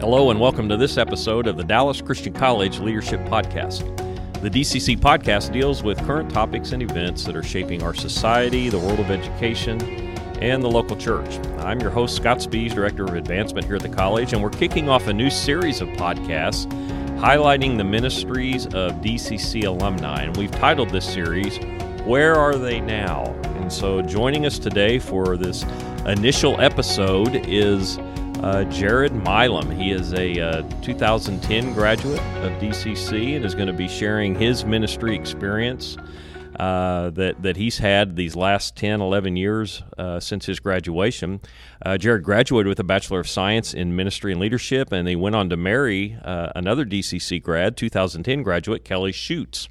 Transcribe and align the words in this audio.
Hello, 0.00 0.30
and 0.30 0.40
welcome 0.40 0.68
to 0.68 0.76
this 0.76 0.98
episode 0.98 1.46
of 1.46 1.56
the 1.56 1.64
Dallas 1.64 2.00
Christian 2.00 2.32
College 2.32 2.78
Leadership 2.78 3.20
Podcast. 3.26 3.96
The 4.40 4.50
DCC 4.50 4.98
podcast 4.98 5.52
deals 5.52 5.82
with 5.82 5.98
current 6.06 6.30
topics 6.30 6.72
and 6.72 6.82
events 6.82 7.24
that 7.24 7.36
are 7.36 7.42
shaping 7.42 7.82
our 7.82 7.94
society, 7.94 8.68
the 8.68 8.78
world 8.78 9.00
of 9.00 9.10
education, 9.10 9.80
and 10.40 10.62
the 10.62 10.70
local 10.70 10.96
church. 10.96 11.38
I'm 11.58 11.80
your 11.80 11.90
host, 11.90 12.16
Scott 12.16 12.38
Spees, 12.38 12.74
Director 12.74 13.04
of 13.04 13.14
Advancement 13.14 13.66
here 13.66 13.76
at 13.76 13.82
the 13.82 13.88
college, 13.88 14.32
and 14.32 14.42
we're 14.42 14.50
kicking 14.50 14.88
off 14.88 15.06
a 15.08 15.12
new 15.12 15.28
series 15.28 15.80
of 15.80 15.88
podcasts 15.90 16.66
highlighting 17.20 17.76
the 17.76 17.84
ministries 17.84 18.64
of 18.64 18.92
DCC 19.02 19.66
alumni. 19.66 20.22
And 20.22 20.34
we've 20.38 20.50
titled 20.50 20.88
this 20.88 21.04
series, 21.04 21.58
Where 22.06 22.34
Are 22.34 22.56
They 22.56 22.80
Now? 22.80 23.24
And 23.56 23.70
so 23.70 24.00
joining 24.00 24.46
us 24.46 24.58
today 24.58 24.98
for 24.98 25.36
this 25.36 25.62
initial 26.06 26.60
episode 26.60 27.46
is 27.46 27.98
uh, 28.42 28.64
Jared 28.70 29.12
Milam. 29.12 29.70
He 29.70 29.90
is 29.90 30.12
a 30.14 30.40
uh, 30.40 30.62
2010 30.82 31.74
graduate 31.74 32.18
of 32.42 32.52
DCC 32.60 33.36
and 33.36 33.44
is 33.44 33.54
going 33.54 33.66
to 33.66 33.72
be 33.72 33.88
sharing 33.88 34.34
his 34.34 34.64
ministry 34.64 35.14
experience 35.14 35.98
uh, 36.58 37.10
that, 37.10 37.42
that 37.42 37.56
he's 37.56 37.78
had 37.78 38.16
these 38.16 38.34
last 38.34 38.76
10, 38.76 39.00
11 39.00 39.36
years 39.36 39.82
uh, 39.98 40.18
since 40.20 40.46
his 40.46 40.58
graduation. 40.58 41.40
Uh, 41.84 41.98
Jared 41.98 42.22
graduated 42.22 42.68
with 42.68 42.80
a 42.80 42.84
Bachelor 42.84 43.20
of 43.20 43.28
Science 43.28 43.74
in 43.74 43.94
Ministry 43.94 44.32
and 44.32 44.40
Leadership, 44.40 44.92
and 44.92 45.06
he 45.06 45.16
went 45.16 45.36
on 45.36 45.48
to 45.50 45.56
marry 45.56 46.18
uh, 46.24 46.50
another 46.54 46.84
DCC 46.84 47.42
grad, 47.42 47.76
2010 47.76 48.42
graduate, 48.42 48.84
Kelly 48.84 49.12
Schutz. 49.12 49.68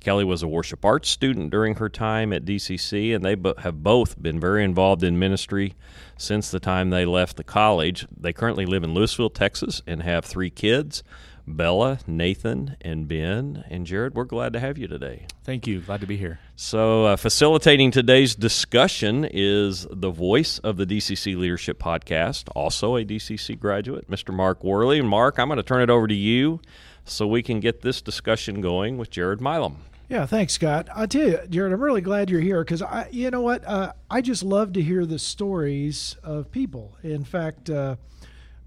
Kelly 0.00 0.24
was 0.24 0.42
a 0.42 0.48
worship 0.48 0.84
arts 0.84 1.08
student 1.08 1.50
during 1.50 1.76
her 1.76 1.88
time 1.88 2.32
at 2.32 2.44
DCC, 2.44 3.14
and 3.14 3.24
they 3.24 3.36
have 3.62 3.82
both 3.82 4.20
been 4.20 4.40
very 4.40 4.64
involved 4.64 5.02
in 5.02 5.18
ministry 5.18 5.74
since 6.16 6.50
the 6.50 6.60
time 6.60 6.90
they 6.90 7.04
left 7.04 7.36
the 7.36 7.44
college. 7.44 8.06
They 8.16 8.32
currently 8.32 8.66
live 8.66 8.82
in 8.82 8.94
Lewisville, 8.94 9.34
Texas, 9.34 9.82
and 9.86 10.02
have 10.02 10.24
three 10.24 10.50
kids. 10.50 11.02
Bella, 11.46 11.98
Nathan, 12.06 12.76
and 12.80 13.08
Ben. 13.08 13.64
And 13.68 13.86
Jared, 13.86 14.14
we're 14.14 14.24
glad 14.24 14.52
to 14.52 14.60
have 14.60 14.78
you 14.78 14.86
today. 14.86 15.26
Thank 15.42 15.66
you. 15.66 15.80
Glad 15.80 16.00
to 16.00 16.06
be 16.06 16.16
here. 16.16 16.38
So, 16.56 17.06
uh, 17.06 17.16
facilitating 17.16 17.90
today's 17.90 18.34
discussion 18.34 19.26
is 19.28 19.86
the 19.90 20.10
voice 20.10 20.58
of 20.60 20.76
the 20.76 20.86
DCC 20.86 21.36
Leadership 21.36 21.78
Podcast, 21.78 22.48
also 22.54 22.96
a 22.96 23.04
DCC 23.04 23.58
graduate, 23.58 24.10
Mr. 24.10 24.32
Mark 24.32 24.62
Worley. 24.62 24.98
And 24.98 25.08
Mark, 25.08 25.38
I'm 25.38 25.48
going 25.48 25.56
to 25.56 25.62
turn 25.62 25.82
it 25.82 25.90
over 25.90 26.06
to 26.06 26.14
you 26.14 26.60
so 27.04 27.26
we 27.26 27.42
can 27.42 27.60
get 27.60 27.80
this 27.80 28.00
discussion 28.00 28.60
going 28.60 28.98
with 28.98 29.10
Jared 29.10 29.40
Milam. 29.40 29.78
Yeah, 30.10 30.26
thanks, 30.26 30.54
Scott. 30.54 30.88
I 30.92 31.06
tell 31.06 31.22
you, 31.22 31.38
Jared, 31.48 31.72
I'm 31.72 31.80
really 31.80 32.00
glad 32.00 32.30
you're 32.30 32.40
here 32.40 32.64
because 32.64 32.82
I, 32.82 33.08
you 33.12 33.30
know 33.30 33.42
what, 33.42 33.64
uh, 33.64 33.92
I 34.10 34.20
just 34.20 34.42
love 34.42 34.72
to 34.72 34.82
hear 34.82 35.06
the 35.06 35.20
stories 35.20 36.16
of 36.24 36.50
people. 36.50 36.96
In 37.04 37.22
fact, 37.22 37.70
uh, 37.70 37.94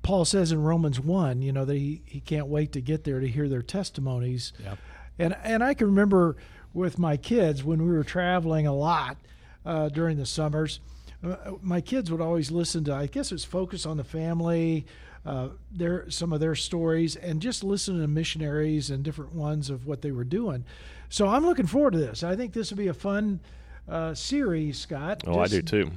Paul 0.04 0.24
says 0.24 0.54
in 0.54 0.64
Romans 0.64 1.02
one, 1.02 1.42
you 1.42 1.52
know 1.52 1.66
that 1.66 1.76
he, 1.76 2.02
he 2.06 2.22
can't 2.22 2.48
wait 2.48 2.72
to 2.72 2.82
get 2.82 3.04
there 3.04 3.20
to 3.20 3.28
hear 3.28 3.50
their 3.50 3.62
testimonies. 3.62 4.54
Yep. 4.64 4.78
And 5.20 5.36
and 5.44 5.62
I 5.62 5.74
can 5.74 5.88
remember 5.88 6.38
with 6.74 6.98
my 6.98 7.18
kids 7.18 7.62
when 7.62 7.86
we 7.86 7.92
were 7.92 8.06
traveling 8.06 8.66
a 8.66 8.74
lot 8.74 9.18
uh, 9.66 9.90
during 9.90 10.16
the 10.16 10.26
summers, 10.26 10.80
uh, 11.26 11.36
my 11.62 11.82
kids 11.82 12.10
would 12.10 12.22
always 12.22 12.52
listen 12.52 12.86
to. 12.86 12.94
I 12.94 13.08
guess 13.08 13.34
it's 13.34 13.44
focus 13.44 13.86
on 13.86 13.98
the 13.98 14.06
family. 14.06 14.86
Uh, 15.26 15.48
their 15.72 16.10
some 16.10 16.34
of 16.34 16.42
their 16.42 16.54
stories 16.54 17.16
and 17.16 17.42
just 17.42 17.64
listen 17.64 17.98
to 17.98 18.08
missionaries 18.08 18.90
and 18.90 19.04
different 19.04 19.34
ones 19.34 19.70
of 19.70 19.88
what 19.88 20.02
they 20.02 20.12
were 20.12 20.26
doing. 20.26 20.66
So 21.08 21.30
I'm 21.30 21.46
looking 21.46 21.66
forward 21.66 21.94
to 21.94 22.00
this. 22.00 22.24
I 22.24 22.36
think 22.36 22.52
this 22.52 22.72
will 22.72 22.78
be 22.78 22.90
a 22.90 22.94
fun 22.94 23.40
uh, 23.88 24.14
series, 24.14 24.80
Scott. 24.80 25.24
Oh, 25.26 25.40
I 25.40 25.48
do 25.48 25.62
too. 25.62 25.92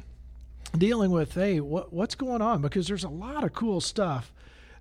Dealing 0.78 1.10
with 1.10 1.34
hey, 1.34 1.58
what 1.58 1.92
what's 1.92 2.14
going 2.14 2.40
on 2.40 2.62
because 2.62 2.86
there's 2.86 3.02
a 3.02 3.08
lot 3.08 3.42
of 3.42 3.52
cool 3.52 3.80
stuff 3.80 4.32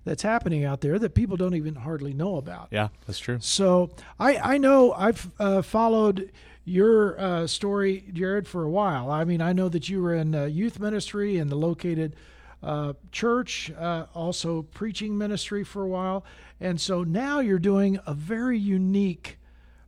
that's 0.04 0.22
happening 0.22 0.64
out 0.64 0.80
there 0.80 0.98
that 1.00 1.14
people 1.14 1.36
don't 1.36 1.54
even 1.54 1.74
hardly 1.74 2.14
know 2.14 2.36
about. 2.36 2.68
Yeah, 2.70 2.88
that's 3.06 3.18
true. 3.18 3.38
So 3.40 3.90
I 4.20 4.36
I 4.36 4.58
know 4.58 4.92
I've 4.92 5.28
uh, 5.40 5.62
followed 5.62 6.30
your 6.64 7.18
uh, 7.18 7.46
story, 7.46 8.04
Jared, 8.12 8.46
for 8.46 8.64
a 8.64 8.70
while. 8.70 9.10
I 9.10 9.24
mean, 9.24 9.40
I 9.40 9.52
know 9.52 9.68
that 9.68 9.88
you 9.88 10.02
were 10.02 10.14
in 10.14 10.34
uh, 10.34 10.44
youth 10.44 10.78
ministry 10.78 11.38
and 11.38 11.50
the 11.50 11.56
located 11.56 12.14
uh, 12.62 12.94
church, 13.12 13.70
uh, 13.78 14.06
also 14.14 14.62
preaching 14.62 15.16
ministry 15.16 15.64
for 15.64 15.82
a 15.82 15.88
while, 15.88 16.24
and 16.60 16.80
so 16.80 17.04
now 17.04 17.40
you're 17.40 17.58
doing 17.58 17.98
a 18.06 18.14
very 18.14 18.58
unique 18.58 19.38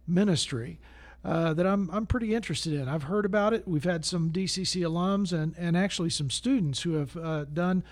ministry 0.07 0.79
uh, 1.25 1.53
that 1.55 1.67
I'm, 1.67 1.91
I'm 1.91 2.07
pretty 2.07 2.35
interested 2.35 2.73
in. 2.73 2.89
I've 2.89 3.05
heard 3.05 3.25
about 3.25 3.53
it. 3.53 3.67
We've 3.67 3.85
had 3.85 4.05
some 4.05 4.31
DCC 4.31 4.83
alums 4.83 5.33
and, 5.33 5.55
and 5.59 5.77
actually 5.77 6.11
some 6.11 6.31
students 6.31 6.83
who 6.83 6.95
have 6.95 7.17
uh, 7.17 7.45
done 7.45 7.85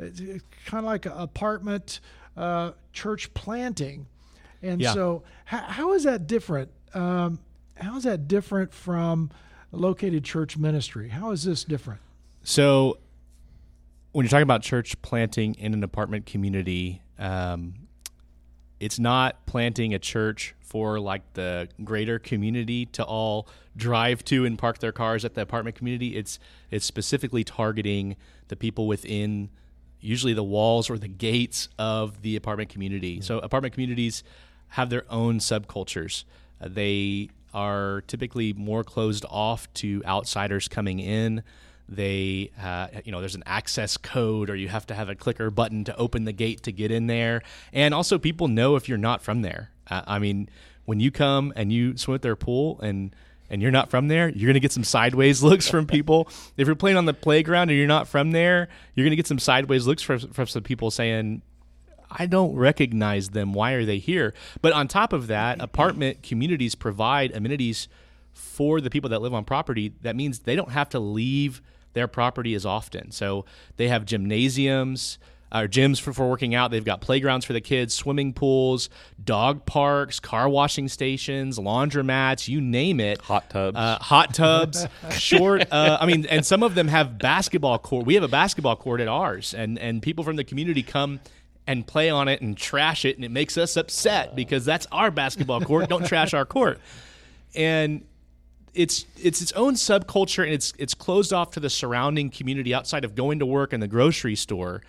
uh, 0.00 0.06
kind 0.64 0.78
of 0.78 0.84
like 0.84 1.06
apartment 1.06 2.00
uh, 2.36 2.72
church 2.92 3.32
planting. 3.34 4.06
And 4.62 4.80
yeah. 4.80 4.94
so, 4.94 5.22
how, 5.44 5.58
how 5.58 5.92
is 5.92 6.04
that 6.04 6.26
different? 6.26 6.70
Um, 6.94 7.38
how 7.76 7.96
is 7.96 8.04
that 8.04 8.28
different 8.28 8.74
from 8.74 9.30
located 9.72 10.24
church 10.24 10.56
ministry? 10.56 11.08
How 11.08 11.30
is 11.30 11.44
this 11.44 11.64
different? 11.64 12.00
So, 12.42 12.98
when 14.12 14.24
you're 14.24 14.30
talking 14.30 14.42
about 14.42 14.62
church 14.62 15.00
planting 15.02 15.54
in 15.54 15.74
an 15.74 15.84
apartment 15.84 16.26
community, 16.26 17.02
um, 17.18 17.74
it's 18.80 18.98
not 18.98 19.46
planting 19.46 19.94
a 19.94 19.98
church 19.98 20.54
for 20.60 20.98
like 20.98 21.34
the 21.34 21.68
greater 21.84 22.18
community 22.18 22.86
to 22.86 23.04
all 23.04 23.48
drive 23.76 24.24
to 24.24 24.44
and 24.44 24.58
park 24.58 24.78
their 24.78 24.92
cars 24.92 25.24
at 25.24 25.34
the 25.34 25.42
apartment 25.42 25.76
community. 25.76 26.16
It's 26.16 26.38
it's 26.70 26.86
specifically 26.86 27.44
targeting 27.44 28.16
the 28.48 28.56
people 28.56 28.86
within 28.86 29.50
usually 30.00 30.32
the 30.32 30.44
walls 30.44 30.88
or 30.88 30.98
the 30.98 31.08
gates 31.08 31.68
of 31.78 32.22
the 32.22 32.36
apartment 32.36 32.70
community. 32.70 33.16
Mm-hmm. 33.16 33.24
So 33.24 33.38
apartment 33.38 33.74
communities 33.74 34.24
have 34.68 34.90
their 34.90 35.04
own 35.10 35.38
subcultures. 35.38 36.24
Uh, 36.60 36.68
they 36.70 37.28
are 37.52 38.02
typically 38.06 38.52
more 38.52 38.82
closed 38.82 39.24
off 39.28 39.72
to 39.74 40.02
outsiders 40.06 40.68
coming 40.68 41.00
in 41.00 41.42
they 41.90 42.50
uh, 42.62 42.86
you 43.04 43.12
know 43.12 43.20
there's 43.20 43.34
an 43.34 43.42
access 43.46 43.96
code 43.96 44.48
or 44.48 44.56
you 44.56 44.68
have 44.68 44.86
to 44.86 44.94
have 44.94 45.08
a 45.08 45.14
clicker 45.14 45.50
button 45.50 45.84
to 45.84 45.96
open 45.96 46.24
the 46.24 46.32
gate 46.32 46.62
to 46.62 46.72
get 46.72 46.90
in 46.90 47.06
there 47.06 47.42
and 47.72 47.92
also 47.92 48.18
people 48.18 48.48
know 48.48 48.76
if 48.76 48.88
you're 48.88 48.98
not 48.98 49.22
from 49.22 49.42
there 49.42 49.70
uh, 49.90 50.02
i 50.06 50.18
mean 50.18 50.48
when 50.84 51.00
you 51.00 51.10
come 51.10 51.52
and 51.56 51.72
you 51.72 51.96
swim 51.96 52.14
at 52.14 52.22
their 52.22 52.36
pool 52.36 52.80
and 52.80 53.14
and 53.50 53.60
you're 53.60 53.72
not 53.72 53.90
from 53.90 54.06
there, 54.08 54.28
you're 54.28 54.46
going 54.46 54.54
to 54.54 54.60
get 54.60 54.72
some 54.72 54.84
sideways 54.84 55.42
looks 55.42 55.68
from 55.68 55.86
people. 55.86 56.28
if 56.56 56.66
you're 56.66 56.76
playing 56.76 56.96
on 56.96 57.04
the 57.04 57.12
playground 57.12 57.68
and 57.68 57.76
you're 57.76 57.88
not 57.88 58.08
from 58.08 58.30
there, 58.30 58.68
you're 58.94 59.04
going 59.04 59.10
to 59.10 59.16
get 59.16 59.26
some 59.26 59.40
sideways 59.40 59.86
looks 59.86 60.02
from, 60.02 60.20
from 60.20 60.46
some 60.46 60.62
people 60.62 60.90
saying, 60.90 61.42
I 62.10 62.26
don't 62.26 62.54
recognize 62.54 63.30
them. 63.30 63.52
Why 63.52 63.72
are 63.72 63.84
they 63.84 63.98
here? 63.98 64.34
But 64.62 64.72
on 64.72 64.88
top 64.88 65.12
of 65.12 65.26
that, 65.28 65.60
apartment 65.60 66.22
communities 66.22 66.74
provide 66.74 67.32
amenities 67.32 67.88
for 68.32 68.80
the 68.80 68.90
people 68.90 69.10
that 69.10 69.22
live 69.22 69.34
on 69.34 69.44
property. 69.44 69.94
That 70.02 70.16
means 70.16 70.40
they 70.40 70.56
don't 70.56 70.70
have 70.70 70.88
to 70.90 70.98
leave 70.98 71.60
their 71.92 72.08
property 72.08 72.54
as 72.54 72.64
often. 72.66 73.10
So 73.10 73.44
they 73.76 73.88
have 73.88 74.04
gymnasiums, 74.04 75.18
or 75.52 75.66
gyms 75.66 76.00
for, 76.00 76.12
for 76.12 76.28
working 76.28 76.54
out. 76.54 76.70
They've 76.70 76.84
got 76.84 77.00
playgrounds 77.00 77.44
for 77.44 77.52
the 77.52 77.60
kids, 77.60 77.94
swimming 77.94 78.32
pools, 78.32 78.88
dog 79.22 79.66
parks, 79.66 80.20
car 80.20 80.48
washing 80.48 80.88
stations, 80.88 81.58
laundromats, 81.58 82.48
you 82.48 82.60
name 82.60 83.00
it. 83.00 83.20
Hot 83.22 83.50
tubs. 83.50 83.76
Uh, 83.76 83.98
hot 83.98 84.34
tubs, 84.34 84.86
short. 85.10 85.66
Uh, 85.70 85.98
I 86.00 86.06
mean, 86.06 86.26
and 86.26 86.46
some 86.46 86.62
of 86.62 86.74
them 86.74 86.88
have 86.88 87.18
basketball 87.18 87.78
court. 87.78 88.06
We 88.06 88.14
have 88.14 88.22
a 88.22 88.28
basketball 88.28 88.76
court 88.76 89.00
at 89.00 89.08
ours, 89.08 89.54
and, 89.54 89.78
and 89.78 90.02
people 90.02 90.24
from 90.24 90.36
the 90.36 90.44
community 90.44 90.82
come 90.82 91.20
and 91.66 91.86
play 91.86 92.10
on 92.10 92.28
it 92.28 92.40
and 92.40 92.56
trash 92.56 93.04
it, 93.04 93.16
and 93.16 93.24
it 93.24 93.30
makes 93.30 93.58
us 93.58 93.76
upset 93.76 94.34
because 94.34 94.64
that's 94.64 94.86
our 94.92 95.10
basketball 95.10 95.60
court. 95.60 95.88
Don't 95.88 96.06
trash 96.06 96.34
our 96.34 96.44
court. 96.44 96.80
And 97.54 98.04
it's 98.74 99.06
it's 99.20 99.42
its 99.42 99.52
own 99.52 99.74
subculture 99.74 100.44
and 100.44 100.52
it's 100.52 100.72
it's 100.78 100.94
closed 100.94 101.32
off 101.32 101.50
to 101.52 101.60
the 101.60 101.70
surrounding 101.70 102.30
community 102.30 102.74
outside 102.74 103.04
of 103.04 103.14
going 103.14 103.38
to 103.38 103.46
work 103.46 103.72
in 103.72 103.80
the 103.80 103.88
grocery 103.88 104.36
store 104.36 104.82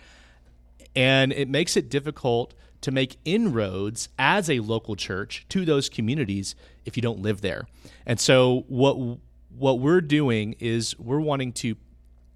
and 0.94 1.32
it 1.32 1.48
makes 1.48 1.76
it 1.76 1.88
difficult 1.88 2.54
to 2.82 2.90
make 2.90 3.16
inroads 3.24 4.08
as 4.18 4.50
a 4.50 4.60
local 4.60 4.96
church 4.96 5.46
to 5.48 5.64
those 5.64 5.88
communities 5.88 6.54
if 6.84 6.96
you 6.96 7.02
don't 7.02 7.20
live 7.20 7.40
there. 7.40 7.66
And 8.06 8.20
so 8.20 8.64
what 8.68 9.18
what 9.56 9.80
we're 9.80 10.00
doing 10.00 10.56
is 10.58 10.98
we're 10.98 11.20
wanting 11.20 11.52
to 11.52 11.76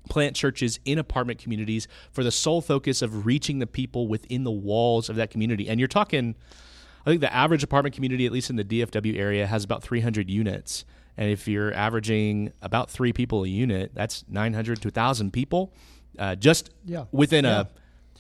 plant 0.09 0.37
churches 0.37 0.79
in 0.85 0.99
apartment 0.99 1.41
communities 1.41 1.89
for 2.13 2.23
the 2.23 2.31
sole 2.31 2.61
focus 2.61 3.03
of 3.03 3.27
reaching 3.27 3.59
the 3.59 3.67
people 3.67 4.07
within 4.07 4.45
the 4.45 4.51
walls 4.51 5.09
of 5.09 5.17
that 5.17 5.31
community. 5.31 5.69
And 5.69 5.81
you're 5.81 5.89
talking 5.89 6.37
I 7.05 7.11
think 7.11 7.21
the 7.21 7.33
average 7.33 7.63
apartment 7.63 7.95
community 7.95 8.27
at 8.27 8.33
least 8.33 8.51
in 8.51 8.57
the 8.57 8.65
DFW 8.65 9.17
area 9.17 9.47
has 9.47 9.65
about 9.65 9.83
300 9.83 10.31
units. 10.31 10.85
And 11.17 11.31
if 11.31 11.49
you're 11.49 11.73
averaging 11.73 12.53
about 12.61 12.91
3 12.91 13.13
people 13.13 13.45
a 13.45 13.49
unit, 13.49 13.93
that's 13.95 14.25
900 14.29 14.83
to 14.83 14.89
1000 14.89 15.33
people 15.33 15.73
uh, 16.19 16.35
just 16.35 16.71
yeah. 16.85 17.05
within 17.13 17.45
yeah. 17.45 17.61
a 17.61 17.67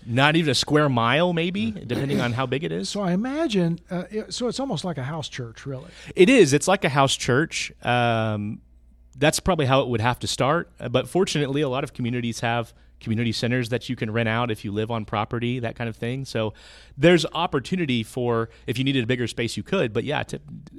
not 0.08 0.36
even 0.36 0.50
a 0.50 0.54
square 0.54 0.88
mile, 0.88 1.32
maybe, 1.32 1.72
depending 1.72 2.20
on 2.20 2.32
how 2.32 2.46
big 2.46 2.62
it 2.62 2.70
is. 2.70 2.88
So 2.88 3.00
I 3.00 3.12
imagine, 3.12 3.80
uh, 3.90 4.04
it, 4.10 4.32
so 4.32 4.46
it's 4.46 4.60
almost 4.60 4.84
like 4.84 4.98
a 4.98 5.02
house 5.02 5.28
church, 5.28 5.66
really. 5.66 5.90
It 6.14 6.28
is. 6.28 6.52
It's 6.52 6.68
like 6.68 6.84
a 6.84 6.88
house 6.88 7.16
church. 7.16 7.72
Um, 7.82 8.60
that's 9.18 9.40
probably 9.40 9.66
how 9.66 9.80
it 9.80 9.88
would 9.88 10.00
have 10.00 10.20
to 10.20 10.28
start. 10.28 10.70
Uh, 10.78 10.88
but 10.88 11.08
fortunately, 11.08 11.60
a 11.60 11.68
lot 11.68 11.82
of 11.82 11.92
communities 11.92 12.40
have 12.40 12.72
community 13.00 13.32
centers 13.32 13.68
that 13.68 13.88
you 13.88 13.96
can 13.96 14.10
rent 14.10 14.28
out 14.28 14.50
if 14.50 14.64
you 14.64 14.72
live 14.72 14.90
on 14.90 15.04
property, 15.04 15.58
that 15.60 15.76
kind 15.76 15.88
of 15.88 15.96
thing. 15.96 16.24
So 16.24 16.54
there's 16.96 17.26
opportunity 17.32 18.02
for 18.02 18.48
if 18.66 18.78
you 18.78 18.84
needed 18.84 19.04
a 19.04 19.06
bigger 19.06 19.26
space, 19.26 19.56
you 19.56 19.62
could. 19.62 19.92
But 19.92 20.04
yeah, 20.04 20.22
t- 20.22 20.38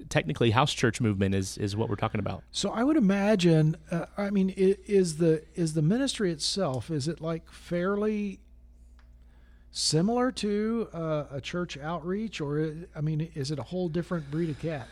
technically, 0.09 0.51
house 0.51 0.73
church 0.73 0.99
movement 0.99 1.35
is 1.35 1.57
is 1.57 1.75
what 1.75 1.89
we're 1.89 1.95
talking 1.95 2.19
about. 2.19 2.43
So 2.51 2.71
I 2.71 2.83
would 2.83 2.97
imagine. 2.97 3.77
Uh, 3.91 4.05
I 4.17 4.29
mean, 4.29 4.53
is 4.57 5.17
the 5.17 5.43
is 5.55 5.73
the 5.73 5.81
ministry 5.81 6.31
itself 6.31 6.89
is 6.89 7.07
it 7.07 7.21
like 7.21 7.49
fairly 7.51 8.39
similar 9.71 10.31
to 10.31 10.89
uh, 10.93 11.25
a 11.31 11.41
church 11.41 11.77
outreach, 11.77 12.41
or 12.41 12.73
I 12.95 13.01
mean, 13.01 13.29
is 13.35 13.51
it 13.51 13.59
a 13.59 13.63
whole 13.63 13.89
different 13.89 14.29
breed 14.31 14.49
of 14.49 14.59
cat? 14.59 14.87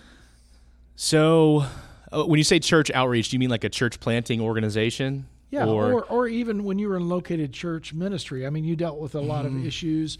So, 0.95 1.65
uh, 2.11 2.23
when 2.23 2.37
you 2.37 2.43
say 2.43 2.59
church 2.59 2.91
outreach, 2.91 3.29
do 3.29 3.35
you 3.35 3.39
mean 3.39 3.49
like 3.49 3.63
a 3.63 3.69
church 3.69 3.99
planting 3.99 4.39
organization? 4.39 5.27
Yeah, 5.55 5.67
or, 5.67 5.93
or, 5.93 6.03
or 6.03 6.27
even 6.27 6.65
when 6.65 6.79
you 6.79 6.89
were 6.89 6.97
in 6.97 7.07
located 7.07 7.53
church 7.53 7.93
ministry. 7.93 8.45
I 8.45 8.49
mean, 8.49 8.65
you 8.65 8.75
dealt 8.75 8.99
with 8.99 9.15
a 9.15 9.21
lot 9.21 9.45
mm-hmm. 9.45 9.59
of 9.59 9.65
issues, 9.65 10.17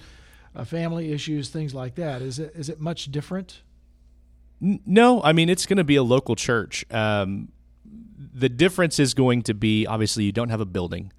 uh, 0.55 0.63
family 0.63 1.11
issues, 1.11 1.49
things 1.49 1.75
like 1.75 1.95
that. 1.95 2.21
Is 2.21 2.39
it 2.39 2.53
is 2.55 2.69
it 2.69 2.79
much 2.79 3.11
different? 3.11 3.61
No, 4.61 5.21
I 5.21 5.33
mean 5.33 5.49
it's 5.49 5.65
going 5.65 5.77
to 5.77 5.83
be 5.83 5.97
a 5.97 6.03
local 6.03 6.37
church. 6.37 6.85
Um, 6.89 7.49
the 8.17 8.47
difference 8.47 8.97
is 8.97 9.13
going 9.13 9.41
to 9.43 9.53
be 9.53 9.85
obviously 9.85 10.23
you 10.23 10.31
don't 10.31 10.47
have 10.49 10.61
a 10.61 10.65
building, 10.65 11.11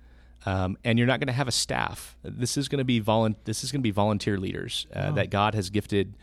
um, 0.46 0.78
and 0.82 0.98
you're 0.98 1.06
not 1.06 1.20
going 1.20 1.28
to 1.28 1.34
have 1.34 1.48
a 1.48 1.52
staff. 1.52 2.16
This 2.22 2.56
is 2.56 2.68
going 2.68 2.78
to 2.78 2.84
be 2.84 3.02
volu- 3.02 3.36
This 3.44 3.64
is 3.64 3.70
going 3.70 3.80
to 3.80 3.86
be 3.86 3.90
volunteer 3.90 4.38
leaders 4.38 4.86
uh, 4.94 5.08
wow. 5.08 5.12
that 5.12 5.28
God 5.28 5.54
has 5.54 5.68
gifted 5.68 6.16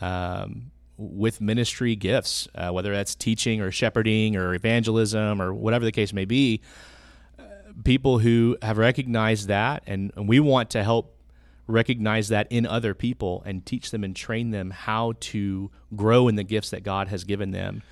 um, 0.00 0.70
with 0.96 1.40
ministry 1.40 1.96
gifts, 1.96 2.46
uh, 2.54 2.70
whether 2.70 2.92
that's 2.92 3.16
teaching 3.16 3.60
or 3.60 3.72
shepherding 3.72 4.36
or 4.36 4.54
evangelism 4.54 5.42
or 5.42 5.52
whatever 5.52 5.84
the 5.84 5.92
case 5.92 6.12
may 6.12 6.24
be 6.24 6.60
people 7.84 8.18
who 8.18 8.56
have 8.62 8.78
recognized 8.78 9.48
that, 9.48 9.82
and, 9.86 10.12
and 10.16 10.28
we 10.28 10.40
want 10.40 10.70
to 10.70 10.82
help 10.82 11.16
recognize 11.66 12.28
that 12.28 12.46
in 12.50 12.66
other 12.66 12.94
people 12.94 13.42
and 13.46 13.64
teach 13.64 13.90
them 13.90 14.04
and 14.04 14.14
train 14.14 14.50
them 14.50 14.70
how 14.70 15.14
to 15.20 15.70
grow 15.94 16.28
in 16.28 16.34
the 16.34 16.44
gifts 16.44 16.70
that 16.70 16.82
God 16.82 17.08
has 17.08 17.24
given 17.24 17.52
them 17.52 17.82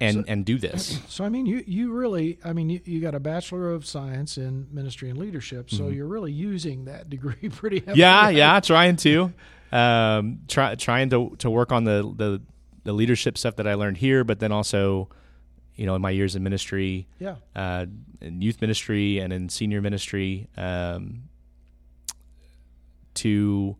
and 0.00 0.16
so, 0.16 0.24
and 0.26 0.44
do 0.44 0.58
this. 0.58 1.00
So 1.08 1.24
I 1.24 1.28
mean 1.28 1.46
you 1.46 1.62
you 1.66 1.92
really 1.92 2.38
I 2.44 2.52
mean 2.52 2.68
you, 2.68 2.80
you 2.84 3.00
got 3.00 3.14
a 3.14 3.20
bachelor 3.20 3.72
of 3.72 3.86
science 3.86 4.36
in 4.36 4.66
ministry 4.70 5.08
and 5.08 5.18
leadership 5.18 5.70
so 5.70 5.84
mm-hmm. 5.84 5.94
you're 5.94 6.06
really 6.06 6.32
using 6.32 6.86
that 6.86 7.08
degree 7.08 7.48
pretty 7.50 7.78
heavily. 7.80 8.00
Yeah, 8.00 8.28
yeah, 8.28 8.60
trying 8.60 8.96
to 8.96 9.32
um 9.72 10.40
try, 10.48 10.74
trying 10.74 11.10
to 11.10 11.34
to 11.38 11.50
work 11.50 11.72
on 11.72 11.84
the 11.84 12.02
the 12.16 12.42
the 12.84 12.92
leadership 12.92 13.38
stuff 13.38 13.56
that 13.56 13.66
I 13.66 13.74
learned 13.74 13.96
here 13.98 14.24
but 14.24 14.40
then 14.40 14.52
also 14.52 15.08
you 15.76 15.86
know, 15.86 15.94
in 15.94 16.02
my 16.02 16.10
years 16.10 16.34
in 16.36 16.42
ministry, 16.42 17.06
yeah, 17.18 17.36
uh, 17.54 17.86
in 18.20 18.42
youth 18.42 18.60
ministry 18.60 19.18
and 19.18 19.32
in 19.32 19.48
senior 19.48 19.80
ministry, 19.82 20.48
um, 20.56 21.24
to 23.14 23.76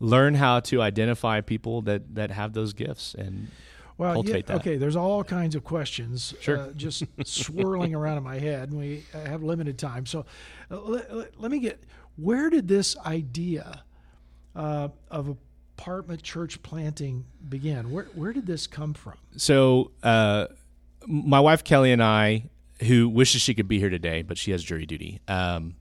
learn 0.00 0.34
how 0.34 0.60
to 0.60 0.82
identify 0.82 1.40
people 1.40 1.82
that 1.82 2.14
that 2.14 2.30
have 2.30 2.52
those 2.52 2.72
gifts 2.72 3.14
and 3.14 3.48
well, 3.96 4.14
cultivate 4.14 4.46
yeah, 4.48 4.54
that. 4.54 4.60
Okay, 4.60 4.76
there's 4.76 4.96
all 4.96 5.22
kinds 5.22 5.54
of 5.54 5.64
questions 5.64 6.34
sure. 6.40 6.58
uh, 6.58 6.72
just 6.72 7.04
swirling 7.24 7.94
around 7.94 8.18
in 8.18 8.24
my 8.24 8.38
head, 8.38 8.70
and 8.70 8.78
we 8.78 9.04
have 9.12 9.42
limited 9.42 9.78
time. 9.78 10.06
So, 10.06 10.26
uh, 10.70 10.80
let, 10.80 11.40
let, 11.40 11.50
me 11.50 11.60
get 11.60 11.84
where 12.16 12.50
did 12.50 12.66
this 12.66 12.96
idea 12.98 13.84
uh, 14.56 14.88
of 15.10 15.36
apartment 15.76 16.22
church 16.22 16.62
planting 16.62 17.24
begin? 17.48 17.90
Where 17.90 18.06
where 18.14 18.32
did 18.32 18.46
this 18.46 18.66
come 18.66 18.94
from? 18.94 19.14
So 19.36 19.92
uh, 20.02 20.46
my 21.06 21.40
wife 21.40 21.64
Kelly 21.64 21.92
and 21.92 22.02
I, 22.02 22.50
who 22.80 23.08
wishes 23.08 23.42
she 23.42 23.54
could 23.54 23.68
be 23.68 23.78
here 23.78 23.90
today, 23.90 24.22
but 24.22 24.38
she 24.38 24.50
has 24.50 24.62
jury 24.62 24.86
duty. 24.86 25.20
Um, 25.28 25.76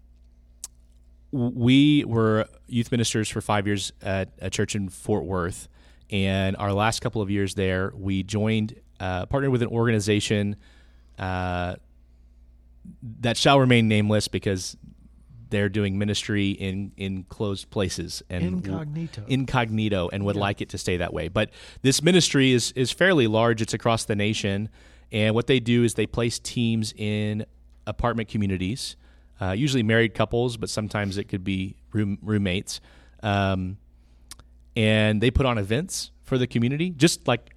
we 1.31 2.03
were 2.05 2.47
youth 2.67 2.91
ministers 2.91 3.27
for 3.29 3.41
five 3.41 3.65
years 3.65 3.91
at 4.01 4.29
a 4.39 4.49
church 4.49 4.75
in 4.75 4.89
Fort 4.89 5.25
Worth, 5.25 5.67
and 6.11 6.55
our 6.57 6.71
last 6.71 7.01
couple 7.01 7.21
of 7.21 7.31
years 7.31 7.55
there, 7.55 7.91
we 7.95 8.21
joined, 8.21 8.75
uh, 8.99 9.25
partnered 9.25 9.51
with 9.51 9.63
an 9.63 9.69
organization 9.69 10.55
uh, 11.17 11.75
that 13.21 13.37
shall 13.37 13.59
remain 13.59 13.87
nameless 13.87 14.27
because 14.27 14.77
they're 15.49 15.69
doing 15.69 15.99
ministry 15.99 16.49
in 16.49 16.91
in 16.97 17.23
closed 17.25 17.69
places 17.69 18.23
and 18.27 18.43
incognito 18.43 19.21
w- 19.21 19.33
incognito 19.33 20.09
and 20.11 20.25
would 20.25 20.35
yeah. 20.35 20.41
like 20.41 20.61
it 20.61 20.69
to 20.69 20.79
stay 20.79 20.97
that 20.97 21.13
way 21.13 21.27
but 21.27 21.51
this 21.83 22.01
ministry 22.01 22.53
is 22.53 22.71
is 22.71 22.91
fairly 22.91 23.27
large 23.27 23.61
it's 23.61 23.73
across 23.73 24.05
the 24.05 24.15
nation 24.15 24.67
and 25.13 25.35
what 25.35 25.45
they 25.45 25.59
do 25.59 25.83
is 25.83 25.93
they 25.93 26.07
place 26.07 26.39
teams 26.39 26.91
in 26.97 27.45
apartment 27.85 28.29
communities, 28.29 28.95
uh, 29.39 29.51
usually 29.51 29.83
married 29.83 30.15
couples, 30.15 30.57
but 30.57 30.69
sometimes 30.69 31.17
it 31.17 31.25
could 31.25 31.43
be 31.43 31.75
room, 31.91 32.17
roommates. 32.23 32.81
Um, 33.21 33.77
and 34.75 35.21
they 35.21 35.29
put 35.29 35.45
on 35.45 35.59
events 35.59 36.11
for 36.23 36.39
the 36.39 36.47
community, 36.47 36.89
just 36.89 37.27
like 37.27 37.55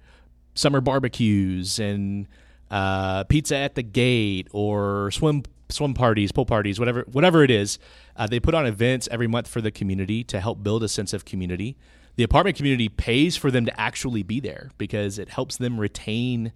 summer 0.53 0.81
barbecues 0.81 1.79
and 1.79 2.27
uh, 2.69 3.23
pizza 3.23 3.55
at 3.57 3.73
the 3.73 3.83
gate 3.83 4.47
or 4.51 5.09
swim 5.11 5.43
swim 5.69 5.93
parties, 5.93 6.31
pool 6.31 6.45
parties, 6.45 6.79
whatever 6.79 7.05
whatever 7.11 7.43
it 7.43 7.49
is. 7.49 7.79
Uh, 8.15 8.27
they 8.27 8.39
put 8.39 8.53
on 8.53 8.65
events 8.65 9.07
every 9.11 9.27
month 9.27 9.47
for 9.47 9.61
the 9.61 9.71
community 9.71 10.23
to 10.25 10.39
help 10.39 10.63
build 10.63 10.83
a 10.83 10.87
sense 10.87 11.11
of 11.11 11.25
community. 11.25 11.75
The 12.17 12.23
apartment 12.23 12.55
community 12.55 12.89
pays 12.89 13.35
for 13.35 13.49
them 13.49 13.65
to 13.65 13.79
actually 13.79 14.23
be 14.23 14.39
there 14.39 14.69
because 14.77 15.17
it 15.17 15.29
helps 15.29 15.57
them 15.57 15.79
retain 15.79 16.51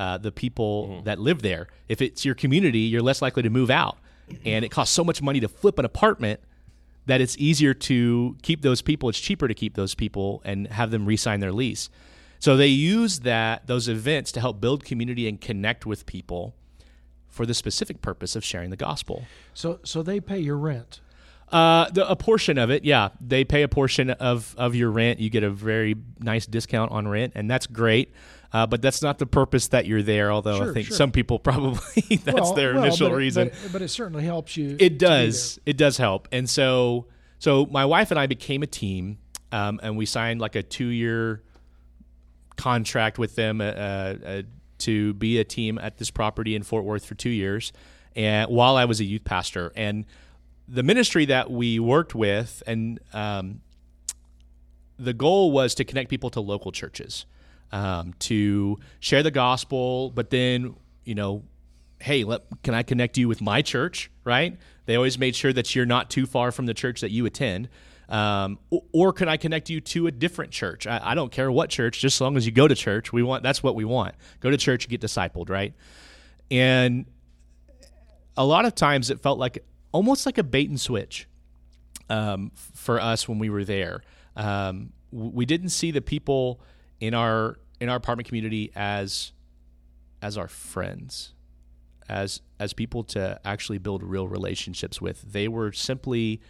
uh, 0.00 0.16
the 0.16 0.32
people 0.32 0.88
mm-hmm. 0.88 1.04
that 1.04 1.18
live 1.18 1.42
there. 1.42 1.68
If 1.86 2.00
it's 2.00 2.24
your 2.24 2.34
community, 2.34 2.80
you're 2.80 3.02
less 3.02 3.20
likely 3.20 3.42
to 3.42 3.50
move 3.50 3.70
out. 3.70 3.98
And 4.44 4.64
it 4.64 4.70
costs 4.70 4.94
so 4.94 5.04
much 5.04 5.20
money 5.20 5.40
to 5.40 5.48
flip 5.48 5.78
an 5.78 5.84
apartment 5.84 6.40
that 7.06 7.20
it's 7.20 7.36
easier 7.36 7.74
to 7.74 8.36
keep 8.42 8.62
those 8.62 8.80
people. 8.80 9.08
It's 9.08 9.20
cheaper 9.20 9.46
to 9.48 9.54
keep 9.54 9.74
those 9.74 9.94
people 9.94 10.40
and 10.44 10.68
have 10.68 10.90
them 10.90 11.04
re-sign 11.04 11.40
their 11.40 11.52
lease. 11.52 11.90
So 12.38 12.56
they 12.56 12.68
use 12.68 13.20
that 13.20 13.66
those 13.66 13.88
events 13.88 14.32
to 14.32 14.40
help 14.40 14.60
build 14.60 14.84
community 14.84 15.28
and 15.28 15.38
connect 15.38 15.84
with 15.84 16.06
people 16.06 16.54
for 17.28 17.44
the 17.44 17.54
specific 17.54 18.00
purpose 18.00 18.36
of 18.36 18.44
sharing 18.44 18.70
the 18.70 18.76
gospel. 18.76 19.24
So 19.52 19.80
so 19.84 20.02
they 20.02 20.20
pay 20.20 20.38
your 20.38 20.56
rent. 20.56 21.00
Uh, 21.52 21.90
the, 21.90 22.08
a 22.08 22.14
portion 22.14 22.58
of 22.58 22.70
it, 22.70 22.84
yeah, 22.84 23.08
they 23.20 23.44
pay 23.44 23.62
a 23.62 23.68
portion 23.68 24.10
of 24.10 24.54
of 24.56 24.74
your 24.74 24.90
rent. 24.90 25.18
You 25.18 25.28
get 25.28 25.42
a 25.42 25.50
very 25.50 25.96
nice 26.20 26.46
discount 26.46 26.92
on 26.92 27.08
rent, 27.08 27.32
and 27.34 27.50
that's 27.50 27.66
great. 27.66 28.12
Uh, 28.52 28.66
but 28.66 28.82
that's 28.82 29.00
not 29.00 29.18
the 29.18 29.26
purpose 29.26 29.68
that 29.68 29.86
you're 29.86 30.02
there. 30.02 30.32
Although 30.32 30.58
sure, 30.58 30.70
I 30.70 30.74
think 30.74 30.86
sure. 30.88 30.96
some 30.96 31.12
people 31.12 31.38
probably 31.50 32.16
that's 32.24 32.40
well, 32.40 32.54
their 32.54 32.74
well, 32.74 32.84
initial 32.84 33.10
but 33.10 33.16
reason. 33.16 33.48
It, 33.48 33.54
but, 33.62 33.72
but, 33.72 33.82
it 33.82 33.88
certainly 33.88 34.24
helps 34.24 34.56
you. 34.56 34.76
It 34.78 34.98
does. 34.98 35.58
It 35.66 35.76
does 35.76 35.96
help. 35.96 36.28
And 36.32 36.48
so, 36.48 37.06
so 37.38 37.66
my 37.66 37.84
wife 37.84 38.10
and 38.10 38.18
I 38.18 38.26
became 38.26 38.62
a 38.62 38.66
team, 38.66 39.18
um, 39.52 39.80
and 39.82 39.96
we 39.96 40.06
signed 40.06 40.40
like 40.40 40.56
a 40.56 40.62
two 40.62 40.86
year 40.86 41.42
contract 42.56 43.18
with 43.18 43.36
them 43.36 43.60
uh, 43.60 43.64
uh, 43.64 44.42
to 44.78 45.14
be 45.14 45.38
a 45.38 45.44
team 45.44 45.78
at 45.78 45.98
this 45.98 46.10
property 46.10 46.54
in 46.54 46.62
Fort 46.62 46.84
Worth 46.84 47.04
for 47.04 47.14
two 47.14 47.30
years, 47.30 47.72
and 48.16 48.50
while 48.50 48.76
I 48.76 48.84
was 48.84 49.00
a 49.00 49.04
youth 49.04 49.24
pastor, 49.24 49.72
and 49.76 50.04
the 50.68 50.82
ministry 50.82 51.24
that 51.26 51.50
we 51.50 51.78
worked 51.80 52.14
with, 52.14 52.62
and 52.66 53.00
um, 53.12 53.60
the 54.98 55.12
goal 55.12 55.52
was 55.52 55.74
to 55.76 55.84
connect 55.84 56.10
people 56.10 56.30
to 56.30 56.40
local 56.40 56.70
churches 56.70 57.24
um, 57.72 58.14
to 58.20 58.78
share 59.00 59.22
the 59.22 59.30
gospel, 59.30 60.10
but 60.10 60.30
then, 60.30 60.74
you 61.04 61.14
know, 61.14 61.44
hey, 62.00 62.24
let, 62.24 62.42
can 62.62 62.74
I 62.74 62.82
connect 62.82 63.18
you 63.18 63.28
with 63.28 63.40
my 63.40 63.62
church, 63.62 64.10
right? 64.24 64.56
They 64.86 64.96
always 64.96 65.18
made 65.18 65.36
sure 65.36 65.52
that 65.52 65.74
you're 65.74 65.86
not 65.86 66.10
too 66.10 66.26
far 66.26 66.50
from 66.50 66.66
the 66.66 66.74
church 66.74 67.02
that 67.02 67.10
you 67.10 67.26
attend. 67.26 67.68
Um, 68.08 68.58
or, 68.70 68.82
or, 68.92 69.12
can 69.12 69.28
I 69.28 69.36
connect 69.36 69.70
you 69.70 69.80
to 69.80 70.08
a 70.08 70.10
different 70.10 70.50
church? 70.50 70.84
I, 70.88 71.00
I, 71.00 71.14
don't 71.14 71.30
care 71.30 71.50
what 71.52 71.70
church, 71.70 72.00
just 72.00 72.16
as 72.16 72.20
long 72.20 72.36
as 72.36 72.44
you 72.44 72.50
go 72.50 72.66
to 72.66 72.74
church. 72.74 73.12
We 73.12 73.22
want 73.22 73.44
that's 73.44 73.62
what 73.62 73.76
we 73.76 73.84
want. 73.84 74.16
Go 74.40 74.50
to 74.50 74.56
church 74.56 74.88
get 74.88 75.00
discipled, 75.00 75.48
right? 75.48 75.74
And 76.50 77.06
a 78.36 78.44
lot 78.44 78.64
of 78.64 78.74
times 78.74 79.10
it 79.10 79.20
felt 79.20 79.38
like 79.38 79.64
almost 79.92 80.26
like 80.26 80.38
a 80.38 80.42
bait 80.42 80.68
and 80.68 80.80
switch 80.80 81.28
um, 82.08 82.50
for 82.56 83.00
us 83.00 83.28
when 83.28 83.38
we 83.38 83.48
were 83.48 83.64
there. 83.64 84.02
Um, 84.34 84.92
we 85.12 85.46
didn't 85.46 85.70
see 85.70 85.92
the 85.92 86.00
people 86.00 86.60
in 87.00 87.14
our 87.14 87.58
in 87.80 87.88
our 87.88 87.96
apartment 87.96 88.28
community 88.28 88.70
as 88.76 89.32
as 90.22 90.36
our 90.38 90.48
friends 90.48 91.32
as 92.08 92.42
as 92.58 92.72
people 92.72 93.04
to 93.04 93.40
actually 93.44 93.78
build 93.78 94.02
real 94.02 94.28
relationships 94.28 95.00
with. 95.00 95.32
They 95.32 95.48
were 95.48 95.72
simply 95.72 96.40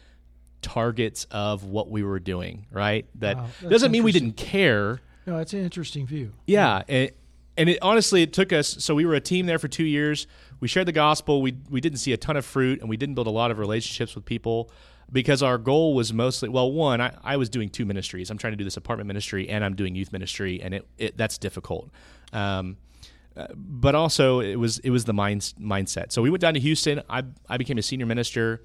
targets 0.63 1.27
of 1.31 1.65
what 1.65 1.91
we 1.91 2.03
were 2.03 2.19
doing 2.19 2.67
right? 2.71 3.07
That 3.17 3.37
wow, 3.37 3.47
doesn't 3.69 3.91
mean 3.91 4.03
we 4.03 4.13
didn't 4.13 4.37
care. 4.37 5.01
No 5.27 5.39
it's 5.39 5.53
an 5.53 5.61
interesting 5.61 6.07
view. 6.07 6.33
Yeah, 6.47 6.83
yeah. 6.89 6.95
And, 6.95 7.11
and 7.57 7.69
it 7.69 7.79
honestly 7.83 8.23
it 8.23 8.33
took 8.33 8.53
us 8.53 8.69
so 8.79 8.95
we 8.95 9.05
were 9.05 9.15
a 9.15 9.21
team 9.21 9.47
there 9.47 9.59
for 9.59 9.69
two 9.69 9.85
years. 9.85 10.27
We 10.61 10.69
shared 10.69 10.87
the 10.87 10.93
gospel. 10.93 11.43
We 11.43 11.57
we 11.69 11.81
didn't 11.81 11.99
see 11.99 12.13
a 12.13 12.17
ton 12.17 12.37
of 12.37 12.45
fruit 12.45 12.81
and 12.81 12.89
we 12.89 12.97
didn't 12.97 13.15
build 13.15 13.27
a 13.27 13.31
lot 13.33 13.51
of 13.51 13.59
relationships 13.59 14.15
with 14.15 14.25
people 14.25 14.71
because 15.13 15.43
our 15.43 15.59
goal 15.59 15.95
was 15.95 16.13
mostly 16.13 16.49
well 16.49 16.71
one 16.71 17.01
I, 17.01 17.15
I 17.23 17.37
was 17.37 17.49
doing 17.49 17.69
two 17.69 17.85
ministries. 17.85 18.31
I'm 18.31 18.39
trying 18.39 18.53
to 18.53 18.57
do 18.57 18.65
this 18.65 18.77
apartment 18.77 19.09
ministry 19.09 19.49
and 19.49 19.65
i'm 19.65 19.75
doing 19.75 19.95
youth 19.95 20.13
ministry 20.13 20.61
and 20.63 20.75
it, 20.75 20.89
it 20.99 21.17
that's 21.17 21.39
difficult. 21.39 21.91
Um, 22.33 22.77
uh, 23.37 23.47
but 23.55 23.95
also 23.95 24.41
it 24.41 24.57
was 24.57 24.79
it 24.81 24.91
was 24.91 25.05
the 25.05 25.13
mind, 25.13 25.55
mindset. 25.61 26.13
So 26.13 26.21
we 26.21 26.31
went 26.31 26.41
down 26.41 26.55
to 26.55 26.61
houston. 26.61 27.03
I, 27.09 27.23
I 27.49 27.57
became 27.57 27.79
a 27.79 27.83
senior 27.83 28.07
minister. 28.07 28.63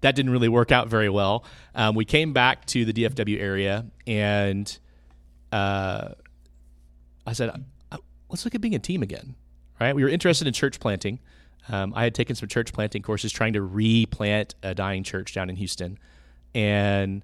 That 0.00 0.14
didn't 0.14 0.30
really 0.30 0.48
work 0.48 0.70
out 0.70 0.88
very 0.88 1.08
well. 1.08 1.44
Um, 1.74 1.94
we 1.94 2.04
came 2.04 2.32
back 2.32 2.66
to 2.66 2.84
the 2.84 2.92
DFW 2.92 3.40
area, 3.40 3.86
and 4.06 4.78
uh, 5.50 6.10
I 7.28 7.32
said, 7.34 7.50
uh, 7.92 7.98
"Let's 8.28 8.44
look 8.44 8.54
at 8.54 8.60
being 8.60 8.74
a 8.74 8.78
team 8.78 9.02
again." 9.02 9.34
Right? 9.80 9.94
We 9.94 10.02
were 10.02 10.08
interested 10.08 10.46
in 10.46 10.52
church 10.52 10.80
planting. 10.80 11.20
Um, 11.68 11.92
I 11.94 12.04
had 12.04 12.14
taken 12.14 12.34
some 12.34 12.48
church 12.48 12.72
planting 12.72 13.02
courses, 13.02 13.30
trying 13.30 13.52
to 13.52 13.62
replant 13.62 14.54
a 14.62 14.74
dying 14.74 15.04
church 15.04 15.34
down 15.34 15.50
in 15.50 15.56
Houston, 15.56 15.98
and 16.54 17.22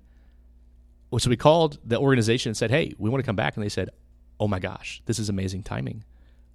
so 1.19 1.31
we 1.31 1.37
called 1.37 1.79
the 1.85 1.99
organization 1.99 2.51
and 2.51 2.57
said, 2.57 2.71
"Hey, 2.71 2.93
we 2.99 3.09
want 3.11 3.23
to 3.23 3.27
come 3.27 3.37
back." 3.37 3.57
And 3.57 3.65
they 3.65 3.69
said, 3.69 3.91
"Oh 4.39 4.49
my 4.49 4.59
gosh, 4.59 5.01
this 5.07 5.19
is 5.19 5.29
amazing 5.29 5.63
timing. 5.63 6.05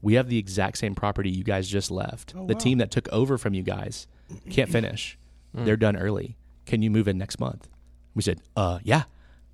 We 0.01 0.13
have 0.13 0.29
the 0.29 0.37
exact 0.37 0.77
same 0.77 0.95
property 0.95 1.29
you 1.29 1.43
guys 1.43 1.67
just 1.67 1.91
left. 1.91 2.33
Oh, 2.35 2.45
the 2.45 2.53
wow. 2.53 2.59
team 2.59 2.77
that 2.77 2.91
took 2.91 3.09
over 3.09 3.37
from 3.37 3.53
you 3.53 3.63
guys 3.63 4.07
can't 4.49 4.69
finish. 4.69 5.17
They're 5.53 5.77
done 5.77 5.97
early. 5.97 6.37
Can 6.65 6.81
you 6.81 6.91
move 6.91 7.07
in 7.07 7.17
next 7.17 7.39
month?" 7.39 7.67
We 8.13 8.21
said, 8.21 8.41
"Uh, 8.55 8.79
yeah, 8.83 9.03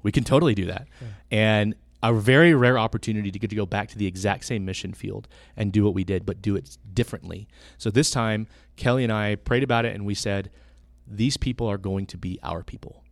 we 0.03 0.11
can 0.11 0.23
totally 0.23 0.55
do 0.55 0.65
that." 0.65 0.87
And 1.31 1.75
a 2.09 2.13
very 2.13 2.53
rare 2.53 2.77
opportunity 2.77 3.31
to 3.31 3.39
get 3.39 3.49
to 3.49 3.55
go 3.55 3.65
back 3.65 3.89
to 3.89 3.97
the 3.97 4.07
exact 4.07 4.45
same 4.45 4.65
mission 4.65 4.93
field 4.93 5.27
and 5.55 5.71
do 5.71 5.83
what 5.83 5.93
we 5.93 6.03
did, 6.03 6.25
but 6.25 6.41
do 6.41 6.55
it 6.55 6.77
differently. 6.93 7.47
So 7.77 7.89
this 7.89 8.11
time, 8.11 8.47
Kelly 8.75 9.03
and 9.03 9.13
I 9.13 9.35
prayed 9.35 9.63
about 9.63 9.85
it, 9.85 9.95
and 9.95 10.05
we 10.05 10.13
said, 10.13 10.51
"These 11.07 11.37
people 11.37 11.67
are 11.67 11.77
going 11.77 12.05
to 12.07 12.17
be 12.17 12.39
our 12.43 12.63
people." 12.63 13.05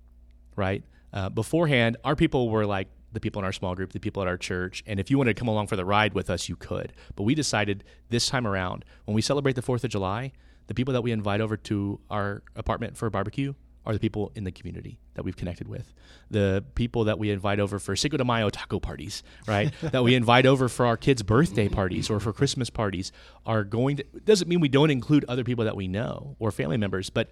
right? 0.55 0.83
Uh, 1.11 1.29
beforehand, 1.29 1.97
our 2.03 2.15
people 2.15 2.49
were 2.49 2.65
like 2.65 2.87
the 3.11 3.19
people 3.19 3.39
in 3.39 3.45
our 3.45 3.51
small 3.51 3.75
group, 3.75 3.91
the 3.91 3.99
people 3.99 4.21
at 4.21 4.27
our 4.27 4.37
church, 4.37 4.83
and 4.87 4.99
if 4.99 5.11
you 5.11 5.17
wanted 5.17 5.35
to 5.35 5.39
come 5.39 5.47
along 5.47 5.67
for 5.67 5.75
the 5.75 5.85
ride 5.85 6.13
with 6.13 6.29
us, 6.29 6.49
you 6.49 6.55
could. 6.55 6.93
But 7.15 7.23
we 7.23 7.35
decided 7.35 7.83
this 8.09 8.27
time 8.27 8.47
around, 8.47 8.85
when 9.05 9.13
we 9.13 9.21
celebrate 9.21 9.53
the 9.53 9.61
Fourth 9.61 9.83
of 9.83 9.91
July, 9.91 10.31
the 10.67 10.73
people 10.73 10.93
that 10.93 11.01
we 11.01 11.11
invite 11.11 11.41
over 11.41 11.57
to 11.57 11.99
our 12.09 12.41
apartment 12.55 12.97
for 12.97 13.05
a 13.05 13.11
barbecue 13.11 13.53
are 13.85 13.93
the 13.93 13.99
people 13.99 14.31
in 14.35 14.43
the 14.43 14.51
community 14.51 14.99
that 15.15 15.23
we've 15.23 15.35
connected 15.35 15.67
with. 15.67 15.93
The 16.29 16.63
people 16.75 17.05
that 17.05 17.19
we 17.19 17.31
invite 17.31 17.59
over 17.59 17.79
for 17.79 17.95
Cinco 17.95 18.17
de 18.17 18.25
Mayo 18.25 18.49
taco 18.49 18.79
parties, 18.79 19.23
right? 19.47 19.73
that 19.81 20.03
we 20.03 20.15
invite 20.15 20.45
over 20.45 20.69
for 20.69 20.85
our 20.85 20.97
kids' 20.97 21.23
birthday 21.23 21.67
parties 21.67 22.09
or 22.09 22.19
for 22.19 22.33
Christmas 22.33 22.69
parties 22.69 23.11
are 23.45 23.63
going 23.63 23.97
to 23.97 24.03
doesn't 24.23 24.47
mean 24.47 24.59
we 24.59 24.69
don't 24.69 24.89
include 24.89 25.25
other 25.27 25.43
people 25.43 25.65
that 25.65 25.75
we 25.75 25.87
know 25.87 26.35
or 26.39 26.51
family 26.51 26.77
members, 26.77 27.09
but 27.09 27.29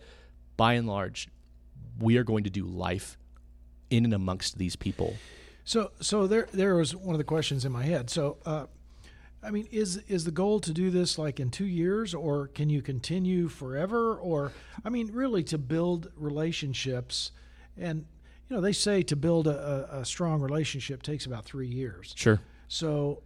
by 0.58 0.74
and 0.74 0.88
large, 0.88 1.30
we 2.00 2.18
are 2.18 2.24
going 2.24 2.44
to 2.44 2.50
do 2.50 2.66
life 2.66 3.18
in 3.90 4.06
and 4.06 4.14
amongst 4.14 4.58
these 4.58 4.76
people. 4.76 5.16
So, 5.64 5.92
so 6.02 6.28
there, 6.28 6.48
there 6.52 6.76
was 6.76 6.96
one 6.96 7.14
of 7.14 7.18
the 7.18 7.24
questions 7.24 7.66
in 7.66 7.72
my 7.72 7.84
head. 7.84 8.10
So, 8.10 8.38
uh, 8.46 8.66
I 9.44 9.52
mean, 9.52 9.68
is 9.72 9.98
is 10.08 10.24
the 10.24 10.32
goal 10.32 10.60
to 10.60 10.72
do 10.72 10.92
this 10.92 11.18
like 11.18 11.40
in 11.40 11.50
two 11.50 11.66
years, 11.66 12.14
or 12.14 12.48
can 12.48 12.70
you 12.70 12.82
continue 12.82 13.48
forever? 13.48 14.16
Or, 14.16 14.52
I 14.86 14.90
mean, 14.90 15.12
really 15.12 15.44
to 15.46 15.58
build 15.58 16.12
relationships, 16.16 17.32
and 17.78 18.06
you 18.50 18.56
know, 18.56 18.62
they 18.62 18.74
say 18.74 19.02
to 19.04 19.16
build 19.16 19.48
a, 19.48 20.00
a, 20.00 20.06
strong 20.06 20.42
relationship 20.42 21.02
takes 21.04 21.26
about 21.26 21.46
three 21.46 21.68
years. 21.68 22.14
Sure. 22.18 22.40
So, 22.68 23.24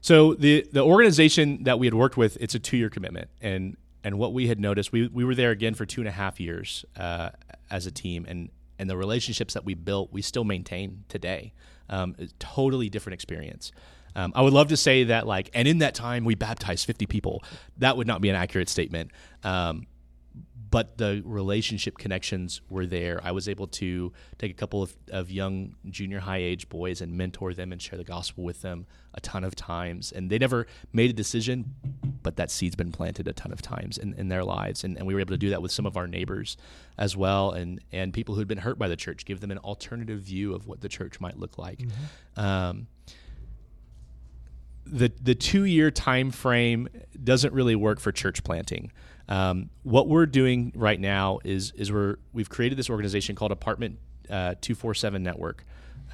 So 0.00 0.34
the 0.34 0.66
the 0.72 0.82
organization 0.82 1.62
that 1.64 1.78
we 1.78 1.86
had 1.86 1.94
worked 1.94 2.16
with, 2.16 2.36
it's 2.40 2.54
a 2.54 2.58
two 2.58 2.76
year 2.76 2.90
commitment, 2.90 3.28
and 3.40 3.76
and 4.02 4.18
what 4.18 4.32
we 4.32 4.48
had 4.48 4.58
noticed, 4.58 4.90
we 4.90 5.06
we 5.08 5.24
were 5.24 5.34
there 5.34 5.52
again 5.52 5.74
for 5.74 5.86
two 5.86 6.00
and 6.00 6.08
a 6.08 6.12
half 6.12 6.40
years 6.40 6.84
uh, 6.96 7.30
as 7.70 7.86
a 7.86 7.92
team, 7.92 8.24
and 8.26 8.50
and 8.78 8.90
the 8.90 8.96
relationships 8.96 9.54
that 9.54 9.64
we 9.64 9.74
built, 9.74 10.12
we 10.12 10.22
still 10.22 10.44
maintain 10.44 11.04
today. 11.08 11.52
Um, 11.88 12.16
totally 12.38 12.88
different 12.88 13.14
experience. 13.14 13.70
Um, 14.16 14.32
I 14.34 14.42
would 14.42 14.52
love 14.52 14.68
to 14.68 14.76
say 14.76 15.04
that 15.04 15.26
like, 15.26 15.50
and 15.54 15.68
in 15.68 15.78
that 15.78 15.94
time 15.94 16.24
we 16.24 16.34
baptized 16.34 16.86
fifty 16.86 17.06
people. 17.06 17.44
That 17.78 17.96
would 17.96 18.08
not 18.08 18.20
be 18.20 18.28
an 18.28 18.36
accurate 18.36 18.68
statement. 18.68 19.12
Um, 19.44 19.86
but 20.68 20.98
the 20.98 21.22
relationship 21.24 21.96
connections 21.96 22.60
were 22.68 22.86
there. 22.86 23.20
I 23.22 23.30
was 23.30 23.48
able 23.48 23.68
to 23.68 24.12
take 24.36 24.50
a 24.50 24.54
couple 24.54 24.82
of, 24.82 24.96
of 25.10 25.30
young 25.30 25.76
junior 25.88 26.18
high 26.18 26.38
age 26.38 26.68
boys 26.68 27.00
and 27.00 27.16
mentor 27.16 27.54
them 27.54 27.72
and 27.72 27.80
share 27.80 27.96
the 27.96 28.04
gospel 28.04 28.42
with 28.42 28.62
them 28.62 28.86
a 29.14 29.20
ton 29.20 29.44
of 29.44 29.54
times. 29.54 30.12
And 30.12 30.28
they 30.28 30.38
never 30.38 30.66
made 30.92 31.08
a 31.08 31.12
decision, 31.12 31.76
but 32.22 32.36
that 32.36 32.50
seed's 32.50 32.74
been 32.74 32.90
planted 32.92 33.28
a 33.28 33.32
ton 33.32 33.52
of 33.52 33.62
times 33.62 33.96
in, 33.96 34.12
in 34.14 34.28
their 34.28 34.44
lives. 34.44 34.82
And, 34.82 34.98
and 34.98 35.06
we 35.06 35.14
were 35.14 35.20
able 35.20 35.34
to 35.34 35.38
do 35.38 35.50
that 35.50 35.62
with 35.62 35.70
some 35.70 35.86
of 35.86 35.96
our 35.96 36.08
neighbors 36.08 36.56
as 36.98 37.16
well 37.16 37.52
and, 37.52 37.80
and 37.92 38.12
people 38.12 38.34
who 38.34 38.40
had 38.40 38.48
been 38.48 38.58
hurt 38.58 38.78
by 38.78 38.88
the 38.88 38.96
church, 38.96 39.24
give 39.24 39.40
them 39.40 39.52
an 39.52 39.58
alternative 39.58 40.20
view 40.20 40.52
of 40.52 40.66
what 40.66 40.80
the 40.80 40.88
church 40.88 41.20
might 41.20 41.38
look 41.38 41.58
like. 41.58 41.80
Um, 42.36 42.88
the 44.86 45.12
the 45.20 45.34
two 45.34 45.64
year 45.64 45.90
time 45.90 46.30
frame 46.30 46.88
doesn't 47.22 47.52
really 47.52 47.76
work 47.76 48.00
for 48.00 48.12
church 48.12 48.44
planting. 48.44 48.92
Um, 49.28 49.70
what 49.82 50.08
we're 50.08 50.26
doing 50.26 50.72
right 50.76 51.00
now 51.00 51.40
is 51.44 51.72
is 51.72 51.90
we're 51.92 52.16
we've 52.32 52.48
created 52.48 52.78
this 52.78 52.88
organization 52.88 53.34
called 53.34 53.52
Apartment 53.52 53.98
uh, 54.30 54.54
Two 54.60 54.74
Four 54.74 54.94
Seven 54.94 55.22
Network, 55.22 55.64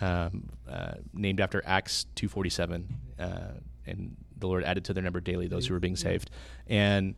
um, 0.00 0.48
uh, 0.68 0.94
named 1.12 1.40
after 1.40 1.62
Acts 1.66 2.06
two 2.14 2.28
forty 2.28 2.50
seven, 2.50 2.88
uh, 3.18 3.58
and 3.86 4.16
the 4.38 4.46
Lord 4.46 4.64
added 4.64 4.84
to 4.86 4.94
their 4.94 5.02
number 5.02 5.20
daily 5.20 5.46
those 5.46 5.66
who 5.66 5.74
were 5.74 5.80
being 5.80 5.96
saved, 5.96 6.30
and 6.66 7.14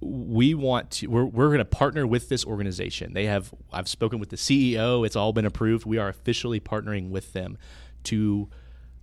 we 0.00 0.54
want 0.54 0.90
to 0.90 1.08
we're, 1.08 1.24
we're 1.24 1.48
going 1.48 1.58
to 1.58 1.64
partner 1.64 2.06
with 2.06 2.28
this 2.28 2.46
organization. 2.46 3.12
They 3.12 3.26
have 3.26 3.52
i've 3.72 3.88
spoken 3.88 4.18
with 4.18 4.30
the 4.30 4.36
ceo 4.36 5.04
it's 5.04 5.16
all 5.16 5.32
been 5.32 5.44
approved. 5.44 5.84
We 5.84 5.98
are 5.98 6.08
officially 6.08 6.58
partnering 6.58 7.10
with 7.10 7.34
them 7.34 7.58
to 8.04 8.48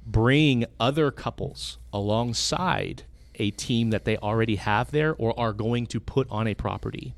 bring 0.08 0.66
other 0.80 1.12
couples 1.12 1.78
alongside 1.94 3.04
a 3.36 3.52
team 3.52 3.92
that 3.92 4.06
they 4.06 4.18
already 4.18 4.56
have 4.56 4.92
there 4.92 5.14
or 5.16 5.38
are 5.40 5.54
going 5.54 5.86
to 5.88 6.00
put 6.00 6.28
on 6.32 6.48
a 6.48 6.56
property. 6.56 7.14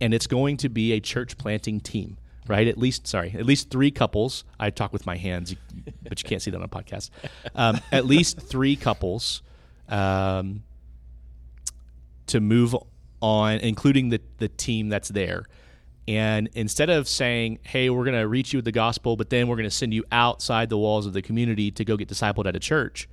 And 0.00 0.12
it's 0.12 0.26
going 0.26 0.56
to 0.58 0.68
be 0.68 0.92
a 0.92 1.00
church 1.00 1.38
planting 1.38 1.80
team 1.80 2.18
right? 2.46 2.66
At 2.66 2.78
least 2.78 3.06
sorry 3.06 3.34
at 3.38 3.44
least 3.44 3.68
three 3.68 3.90
couples. 3.90 4.44
I 4.58 4.70
talk 4.70 4.92
with 4.92 5.04
my 5.04 5.16
hands 5.16 5.54
but 6.02 6.22
you 6.22 6.28
can't 6.28 6.40
see 6.40 6.50
that 6.50 6.56
on 6.56 6.64
a 6.64 6.68
podcast. 6.68 7.10
Um, 7.54 7.80
at 7.92 8.06
least 8.06 8.40
three 8.40 8.74
couples 8.74 9.42
um, 9.88 10.62
to 12.26 12.40
move 12.40 12.74
on, 13.20 13.58
including 13.58 14.10
the, 14.10 14.20
the 14.38 14.48
team 14.48 14.88
that's 14.88 15.08
there. 15.08 15.44
And 16.08 16.48
instead 16.54 16.88
of 16.88 17.06
saying, 17.06 17.58
hey, 17.62 17.90
we're 17.90 18.04
going 18.04 18.18
to 18.18 18.26
reach 18.26 18.54
you 18.54 18.56
with 18.56 18.64
the 18.64 18.72
gospel, 18.72 19.14
but 19.14 19.28
then 19.28 19.46
we're 19.46 19.56
going 19.56 19.68
to 19.68 19.70
send 19.70 19.92
you 19.92 20.04
outside 20.10 20.70
the 20.70 20.78
walls 20.78 21.04
of 21.04 21.12
the 21.12 21.20
community 21.20 21.70
to 21.72 21.84
go 21.84 21.98
get 21.98 22.08
discipled 22.08 22.46
at 22.46 22.56
a 22.56 22.58
church, 22.58 23.08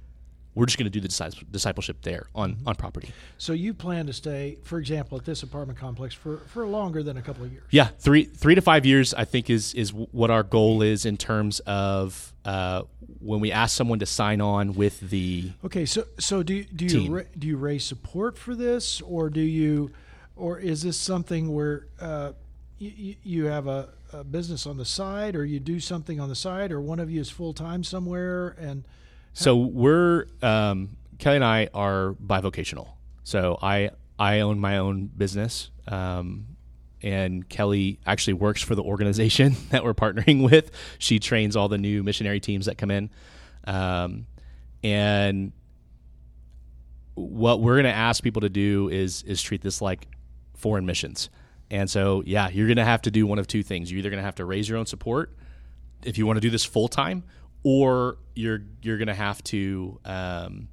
we're 0.53 0.65
just 0.65 0.77
going 0.77 0.89
to 0.89 0.89
do 0.89 1.01
the 1.01 1.43
discipleship 1.51 2.01
there 2.03 2.27
on, 2.33 2.55
on 2.65 2.75
property. 2.75 3.11
so 3.37 3.51
you 3.51 3.73
plan 3.73 4.05
to 4.07 4.13
stay, 4.13 4.57
for 4.63 4.79
example, 4.79 5.17
at 5.17 5.25
this 5.25 5.43
apartment 5.43 5.77
complex 5.77 6.13
for 6.13 6.37
for 6.47 6.65
longer 6.65 7.03
than 7.03 7.17
a 7.17 7.21
couple 7.21 7.43
of 7.43 7.51
years. 7.51 7.65
Yeah, 7.71 7.89
three 7.99 8.23
three 8.23 8.55
to 8.55 8.61
five 8.61 8.85
years, 8.85 9.13
I 9.13 9.25
think, 9.25 9.49
is 9.49 9.73
is 9.73 9.93
what 9.93 10.31
our 10.31 10.43
goal 10.43 10.81
is 10.81 11.05
in 11.05 11.17
terms 11.17 11.59
of 11.65 12.31
uh, 12.45 12.83
when 13.19 13.41
we 13.41 13.51
ask 13.51 13.75
someone 13.75 13.99
to 13.99 14.05
sign 14.05 14.39
on 14.39 14.75
with 14.75 15.09
the 15.09 15.51
Okay, 15.65 15.85
so 15.85 16.05
so 16.19 16.41
do 16.41 16.53
you, 16.53 16.63
do 16.63 16.85
you 16.85 16.89
Team. 16.89 17.11
ra- 17.13 17.23
do 17.37 17.47
you 17.47 17.57
raise 17.57 17.83
support 17.83 18.37
for 18.37 18.55
this, 18.55 19.01
or 19.01 19.29
do 19.29 19.41
you, 19.41 19.91
or 20.37 20.57
is 20.57 20.83
this 20.83 20.97
something 20.97 21.53
where 21.53 21.87
uh, 21.99 22.31
you, 22.77 23.15
you 23.23 23.45
have 23.45 23.67
a, 23.67 23.89
a 24.11 24.23
business 24.23 24.67
on 24.67 24.77
the 24.77 24.85
side, 24.85 25.35
or 25.35 25.45
you 25.45 25.59
do 25.59 25.79
something 25.79 26.19
on 26.19 26.29
the 26.29 26.35
side, 26.35 26.71
or 26.71 26.81
one 26.81 26.99
of 26.99 27.09
you 27.09 27.21
is 27.21 27.29
full 27.29 27.53
time 27.53 27.83
somewhere, 27.83 28.55
and 28.59 28.83
So 29.33 29.55
we're 29.55 30.27
um, 30.41 30.97
Kelly 31.17 31.37
and 31.37 31.45
I 31.45 31.69
are 31.73 32.15
bivocational. 32.23 32.89
So 33.23 33.57
I 33.61 33.91
I 34.19 34.41
own 34.41 34.59
my 34.59 34.77
own 34.77 35.07
business, 35.07 35.69
um, 35.87 36.47
and 37.01 37.47
Kelly 37.47 37.99
actually 38.05 38.33
works 38.33 38.61
for 38.61 38.75
the 38.75 38.83
organization 38.83 39.55
that 39.69 39.83
we're 39.83 39.93
partnering 39.93 40.43
with. 40.43 40.71
She 40.99 41.19
trains 41.19 41.55
all 41.55 41.67
the 41.69 41.77
new 41.77 42.03
missionary 42.03 42.39
teams 42.39 42.65
that 42.65 42.77
come 42.77 42.91
in, 42.91 43.09
um, 43.65 44.27
and 44.83 45.51
what 47.15 47.61
we're 47.61 47.75
going 47.75 47.85
to 47.85 47.89
ask 47.89 48.21
people 48.23 48.41
to 48.41 48.49
do 48.49 48.89
is 48.89 49.23
is 49.23 49.41
treat 49.41 49.61
this 49.61 49.81
like 49.81 50.07
foreign 50.55 50.85
missions. 50.85 51.29
And 51.71 51.89
so, 51.89 52.21
yeah, 52.25 52.49
you're 52.49 52.67
going 52.67 52.77
to 52.77 52.85
have 52.85 53.01
to 53.03 53.11
do 53.11 53.25
one 53.25 53.39
of 53.39 53.47
two 53.47 53.63
things. 53.63 53.91
You're 53.91 53.99
either 53.99 54.09
going 54.09 54.21
to 54.21 54.25
have 54.25 54.35
to 54.35 54.45
raise 54.45 54.69
your 54.69 54.77
own 54.77 54.85
support 54.85 55.35
if 56.03 56.17
you 56.17 56.25
want 56.25 56.37
to 56.37 56.41
do 56.41 56.49
this 56.49 56.63
full 56.63 56.87
time, 56.87 57.23
or 57.63 58.17
you're 58.35 58.61
you're 58.81 58.97
going 58.97 59.07
to 59.07 59.15
have 59.15 59.43
to 59.45 59.99
um, 60.05 60.67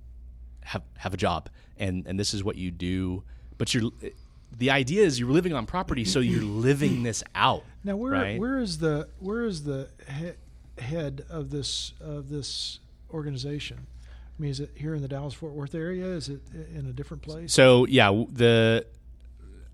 have 0.63 0.83
have 0.99 1.15
a 1.15 1.17
job, 1.17 1.49
and 1.79 2.07
and 2.07 2.19
this 2.19 2.35
is 2.35 2.45
what 2.45 2.57
you 2.57 2.71
do. 2.71 3.25
But 3.59 3.73
you're 3.73 3.91
the 4.57 4.71
idea 4.71 5.05
is 5.05 5.19
you're 5.19 5.31
living 5.31 5.55
on 5.55 5.67
property, 5.67 6.05
so 6.05 6.21
you're 6.21 6.43
living 6.43 7.03
this 7.03 7.25
out. 7.35 7.65
now 7.85 7.97
where 7.97 8.13
right? 8.13 8.39
where 8.39 8.59
is 8.61 8.79
the 8.79 9.09
where 9.19 9.45
is 9.45 9.65
the 9.65 9.89
he, 10.19 10.33
head 10.83 11.25
of 11.31 11.51
this 11.51 11.95
of 12.01 12.29
this 12.29 12.81
organization? 13.13 13.87
I 14.39 14.43
mean, 14.43 14.51
is 14.51 14.61
it 14.61 14.71
here 14.75 14.95
in 14.95 15.03
the 15.03 15.09
Dallas 15.09 15.35
Fort 15.35 15.53
Worth 15.53 15.75
area? 15.75 16.07
Is 16.07 16.29
it 16.29 16.41
in 16.75 16.87
a 16.87 16.93
different 16.93 17.23
place? 17.23 17.53
So 17.53 17.87
yeah, 17.87 18.11
the 18.31 18.87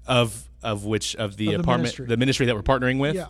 of 0.08 0.48
of 0.62 0.84
which 0.84 1.14
of 1.16 1.36
the 1.36 1.48
Of 1.48 1.52
the 1.52 1.60
apartment 1.60 1.82
ministry. 1.82 2.06
the 2.06 2.16
ministry 2.16 2.46
that 2.46 2.56
we're 2.56 2.62
partnering 2.62 2.98
with. 2.98 3.14
Yeah. 3.14 3.26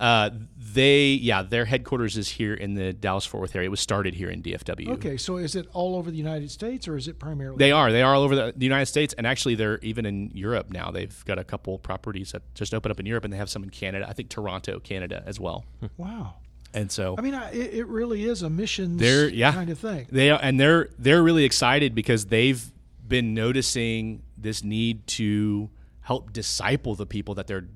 Uh, 0.00 0.30
they, 0.56 1.10
yeah, 1.10 1.42
their 1.42 1.64
headquarters 1.64 2.16
is 2.16 2.28
here 2.28 2.54
in 2.54 2.74
the 2.74 2.92
Dallas 2.92 3.24
Fort 3.24 3.40
Worth 3.42 3.54
area. 3.54 3.66
It 3.66 3.70
was 3.70 3.78
started 3.78 4.14
here 4.14 4.30
in 4.30 4.42
DFW. 4.42 4.88
Okay, 4.94 5.16
so 5.16 5.36
is 5.36 5.54
it 5.54 5.68
all 5.74 5.94
over 5.94 6.10
the 6.10 6.16
United 6.16 6.50
States 6.50 6.88
or 6.88 6.96
is 6.96 7.06
it 7.06 7.20
primarily? 7.20 7.56
They 7.58 7.70
are. 7.70 7.92
They 7.92 8.02
are 8.02 8.12
all 8.12 8.22
over 8.22 8.34
the, 8.34 8.52
the 8.56 8.64
United 8.64 8.86
States, 8.86 9.14
and 9.16 9.28
actually, 9.28 9.54
they're 9.54 9.78
even 9.78 10.04
in 10.04 10.32
Europe 10.34 10.72
now. 10.72 10.90
They've 10.90 11.24
got 11.24 11.38
a 11.38 11.44
couple 11.44 11.78
properties 11.78 12.32
that 12.32 12.42
just 12.54 12.74
opened 12.74 12.90
up 12.90 12.98
in 12.98 13.06
Europe, 13.06 13.22
and 13.24 13.32
they 13.32 13.36
have 13.36 13.50
some 13.50 13.62
in 13.62 13.70
Canada. 13.70 14.06
I 14.08 14.12
think 14.12 14.28
Toronto, 14.28 14.80
Canada, 14.80 15.22
as 15.24 15.38
well. 15.38 15.64
Wow. 15.98 16.34
And 16.74 16.90
so, 16.90 17.14
I 17.16 17.20
mean, 17.20 17.34
I, 17.34 17.52
it, 17.52 17.86
really 17.86 18.24
is 18.24 18.42
a 18.42 18.50
missions 18.50 18.98
They're- 18.98 19.28
yeah. 19.28 19.52
kind 19.52 19.70
of 19.70 19.78
thing. 19.78 20.08
They 20.10 20.30
are, 20.30 20.40
and 20.42 20.58
they're 20.58 20.88
they're 20.98 21.22
really 21.22 21.44
excited 21.44 21.94
because 21.94 22.26
they've 22.26 22.72
been 23.06 23.34
noticing 23.34 24.22
this 24.38 24.64
need 24.64 25.06
to 25.08 25.68
help 26.02 26.32
disciple 26.32 26.94
the 26.94 27.06
people 27.06 27.34
that 27.36 27.46
they're 27.46 27.66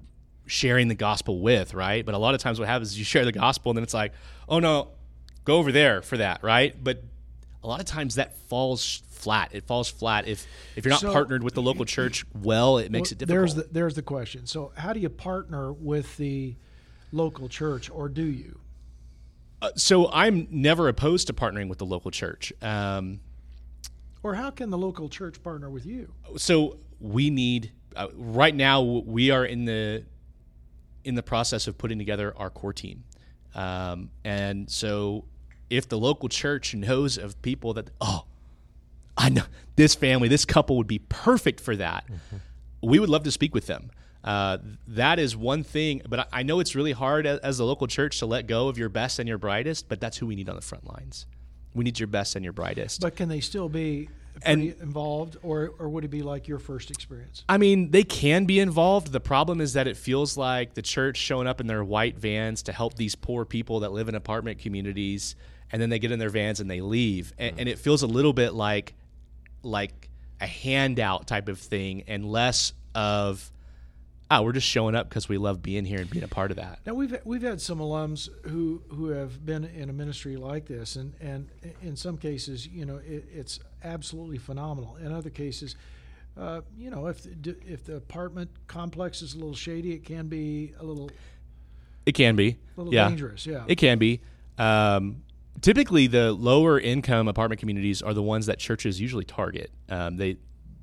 sharing 0.46 0.88
the 0.88 0.94
gospel 0.94 1.40
with, 1.40 1.74
right? 1.74 2.04
But 2.04 2.14
a 2.14 2.18
lot 2.18 2.34
of 2.34 2.40
times, 2.40 2.58
what 2.58 2.68
happens 2.68 2.90
is 2.92 2.98
you 2.98 3.04
share 3.04 3.24
the 3.24 3.32
gospel, 3.32 3.70
and 3.70 3.76
then 3.76 3.82
it's 3.82 3.94
like, 3.94 4.12
oh 4.48 4.58
no, 4.60 4.88
go 5.44 5.56
over 5.58 5.72
there 5.72 6.02
for 6.02 6.16
that, 6.18 6.42
right? 6.42 6.74
But 6.82 7.02
a 7.62 7.66
lot 7.66 7.80
of 7.80 7.86
times 7.86 8.14
that 8.16 8.36
falls 8.48 9.02
flat. 9.10 9.50
It 9.52 9.66
falls 9.66 9.88
flat 9.88 10.28
if 10.28 10.46
if 10.76 10.84
you're 10.84 10.90
not 10.92 11.00
So- 11.00 11.12
partnered 11.12 11.42
with 11.42 11.54
the 11.54 11.62
local 11.62 11.84
church 11.84 12.24
well. 12.40 12.78
It 12.78 12.92
makes 12.92 13.10
Well, 13.10 13.12
it 13.14 13.18
difficult. 13.18 13.28
There's 13.28 13.54
the 13.54 13.68
there's 13.72 13.94
the 13.94 14.02
question. 14.02 14.46
So, 14.46 14.72
how 14.76 14.92
do 14.92 15.00
you 15.00 15.08
partner 15.08 15.72
with 15.72 16.16
the 16.16 16.54
local 17.12 17.48
church, 17.48 17.90
or 17.90 18.08
do 18.08 18.24
you? 18.24 18.60
Uh, 19.62 19.70
so 19.74 20.10
I'm 20.12 20.46
never 20.50 20.86
opposed 20.86 21.28
to 21.28 21.32
partnering 21.32 21.68
with 21.68 21.78
the 21.78 21.86
local 21.86 22.10
church. 22.10 22.52
Um, 22.60 23.20
Or 24.22 24.34
how 24.34 24.50
can 24.50 24.70
the 24.70 24.76
local 24.78 25.08
church 25.08 25.42
partner 25.42 25.70
with 25.70 25.86
you? 25.86 26.12
so 26.36 26.76
we 27.00 27.30
need 27.30 27.72
uh, 27.96 28.08
right 28.14 28.54
now 28.54 28.82
we 28.82 29.30
are 29.30 29.44
in 29.44 29.64
the 29.64 30.04
in 31.04 31.14
the 31.14 31.22
process 31.22 31.66
of 31.66 31.78
putting 31.78 31.98
together 31.98 32.34
our 32.36 32.50
core 32.50 32.72
team. 32.72 33.04
Um, 33.54 34.10
and 34.24 34.68
so 34.70 35.24
if 35.70 35.88
the 35.88 35.98
local 35.98 36.28
church 36.28 36.74
knows 36.74 37.16
of 37.16 37.40
people 37.42 37.74
that 37.74 37.90
oh 38.00 38.24
i 39.16 39.28
know 39.28 39.42
this 39.76 39.94
family 39.94 40.28
this 40.28 40.44
couple 40.44 40.76
would 40.76 40.86
be 40.86 40.98
perfect 40.98 41.58
for 41.60 41.74
that 41.74 42.04
we 42.82 42.98
would 42.98 43.08
love 43.08 43.24
to 43.24 43.30
speak 43.30 43.54
with 43.54 43.66
them. 43.66 43.90
Uh, 44.22 44.58
that 44.88 45.18
is 45.18 45.36
one 45.36 45.62
thing 45.62 46.02
but 46.08 46.20
I, 46.20 46.26
I 46.32 46.42
know 46.42 46.60
it's 46.60 46.74
really 46.74 46.92
hard 46.92 47.26
as, 47.26 47.38
as 47.40 47.58
a 47.60 47.64
local 47.64 47.86
church 47.86 48.18
to 48.18 48.26
let 48.26 48.46
go 48.46 48.68
of 48.68 48.76
your 48.76 48.88
best 48.88 49.18
and 49.18 49.28
your 49.28 49.38
brightest 49.38 49.88
but 49.88 50.00
that's 50.00 50.16
who 50.18 50.26
we 50.26 50.34
need 50.34 50.48
on 50.48 50.56
the 50.56 50.62
front 50.62 50.86
lines. 50.86 51.26
We 51.74 51.84
need 51.84 51.98
your 51.98 52.06
best 52.08 52.36
and 52.36 52.44
your 52.44 52.54
brightest. 52.54 53.02
But 53.02 53.16
can 53.16 53.28
they 53.28 53.40
still 53.40 53.68
be 53.68 54.08
And- 54.42 54.74
involved, 54.80 55.36
or 55.42 55.72
or 55.78 55.88
would 55.88 56.04
it 56.04 56.10
be 56.10 56.22
like 56.22 56.48
your 56.48 56.58
first 56.58 56.90
experience? 56.90 57.44
I 57.48 57.58
mean, 57.58 57.90
they 57.90 58.02
can 58.02 58.44
be 58.44 58.60
involved. 58.60 59.12
The 59.12 59.20
problem 59.20 59.60
is 59.60 59.72
that 59.74 59.86
it 59.86 59.96
feels 59.96 60.36
like 60.36 60.74
the 60.74 60.82
church 60.82 61.16
showing 61.16 61.46
up 61.46 61.60
in 61.60 61.66
their 61.66 61.84
white 61.84 62.18
vans 62.18 62.62
to 62.64 62.72
help 62.72 62.94
these 62.94 63.14
poor 63.14 63.44
people 63.44 63.80
that 63.80 63.92
live 63.92 64.08
in 64.08 64.14
apartment 64.14 64.58
communities, 64.58 65.36
and 65.72 65.80
then 65.80 65.90
they 65.90 65.98
get 65.98 66.12
in 66.12 66.18
their 66.18 66.30
vans 66.30 66.60
and 66.60 66.70
they 66.70 66.80
leave, 66.80 67.32
and, 67.38 67.52
mm-hmm. 67.52 67.60
and 67.60 67.68
it 67.68 67.78
feels 67.78 68.02
a 68.02 68.06
little 68.06 68.32
bit 68.32 68.52
like 68.54 68.94
like 69.62 70.10
a 70.40 70.46
handout 70.46 71.26
type 71.26 71.48
of 71.48 71.58
thing, 71.58 72.04
and 72.06 72.24
less 72.24 72.72
of 72.94 73.50
oh, 74.30 74.42
we're 74.42 74.52
just 74.52 74.66
showing 74.66 74.94
up 74.94 75.08
because 75.08 75.28
we 75.28 75.38
love 75.38 75.62
being 75.62 75.84
here 75.84 76.00
and 76.00 76.10
being 76.10 76.24
a 76.24 76.28
part 76.28 76.50
of 76.50 76.56
that. 76.56 76.80
Now 76.86 76.94
we've 76.94 77.16
we've 77.24 77.42
had 77.42 77.60
some 77.60 77.78
alums 77.78 78.28
who 78.46 78.82
who 78.88 79.08
have 79.08 79.44
been 79.44 79.64
in 79.64 79.90
a 79.90 79.92
ministry 79.92 80.36
like 80.36 80.66
this, 80.66 80.96
and 80.96 81.14
and 81.20 81.48
in 81.82 81.96
some 81.96 82.16
cases, 82.16 82.66
you 82.66 82.84
know, 82.84 82.96
it, 82.96 83.24
it's 83.32 83.60
absolutely 83.84 84.38
phenomenal. 84.38 84.96
In 84.96 85.12
other 85.12 85.30
cases, 85.30 85.76
uh, 86.36 86.60
you 86.76 86.90
know, 86.90 87.06
if 87.06 87.22
the, 87.22 87.56
if 87.66 87.84
the 87.84 87.96
apartment 87.96 88.50
complex 88.66 89.22
is 89.22 89.34
a 89.34 89.38
little 89.38 89.54
shady, 89.54 89.92
it 89.92 90.04
can 90.04 90.28
be 90.28 90.74
a 90.78 90.84
little 90.84 91.10
It 92.04 92.12
can 92.12 92.36
be, 92.36 92.58
little 92.76 92.92
yeah, 92.92 93.08
dangerous. 93.08 93.46
Yeah. 93.46 93.64
It 93.66 93.76
can 93.76 93.98
be. 93.98 94.20
Um, 94.58 95.22
typically, 95.60 96.06
the 96.06 96.32
lower 96.32 96.78
income 96.78 97.28
apartment 97.28 97.60
communities 97.60 98.02
are 98.02 98.14
the 98.14 98.22
ones 98.22 98.46
that 98.46 98.58
churches 98.58 99.00
usually 99.00 99.24
target. 99.24 99.70
Um, 99.88 100.16
they 100.16 100.36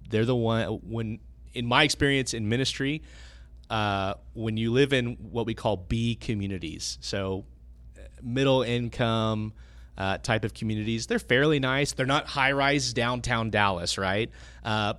they're 0.09 0.25
the 0.25 0.35
one 0.35 0.65
when, 0.87 1.19
in 1.53 1.65
my 1.65 1.83
experience 1.83 2.33
in 2.33 2.49
ministry, 2.49 3.01
uh, 3.69 4.15
when 4.33 4.57
you 4.57 4.71
live 4.71 4.93
in 4.93 5.17
what 5.31 5.45
we 5.45 5.53
call 5.53 5.77
B 5.77 6.15
communities, 6.15 6.97
so 7.01 7.45
uh, 7.97 8.01
middle 8.21 8.61
income 8.61 9.53
uh, 9.97 10.17
type 10.17 10.43
of 10.43 10.53
communities, 10.53 11.07
they're 11.07 11.19
fairly 11.19 11.59
nice. 11.59 11.93
They're 11.93 12.05
not 12.05 12.25
high 12.25 12.51
rise 12.51 12.93
downtown 12.93 13.49
Dallas, 13.49 13.97
right? 13.97 14.29
Uh, 14.63 14.93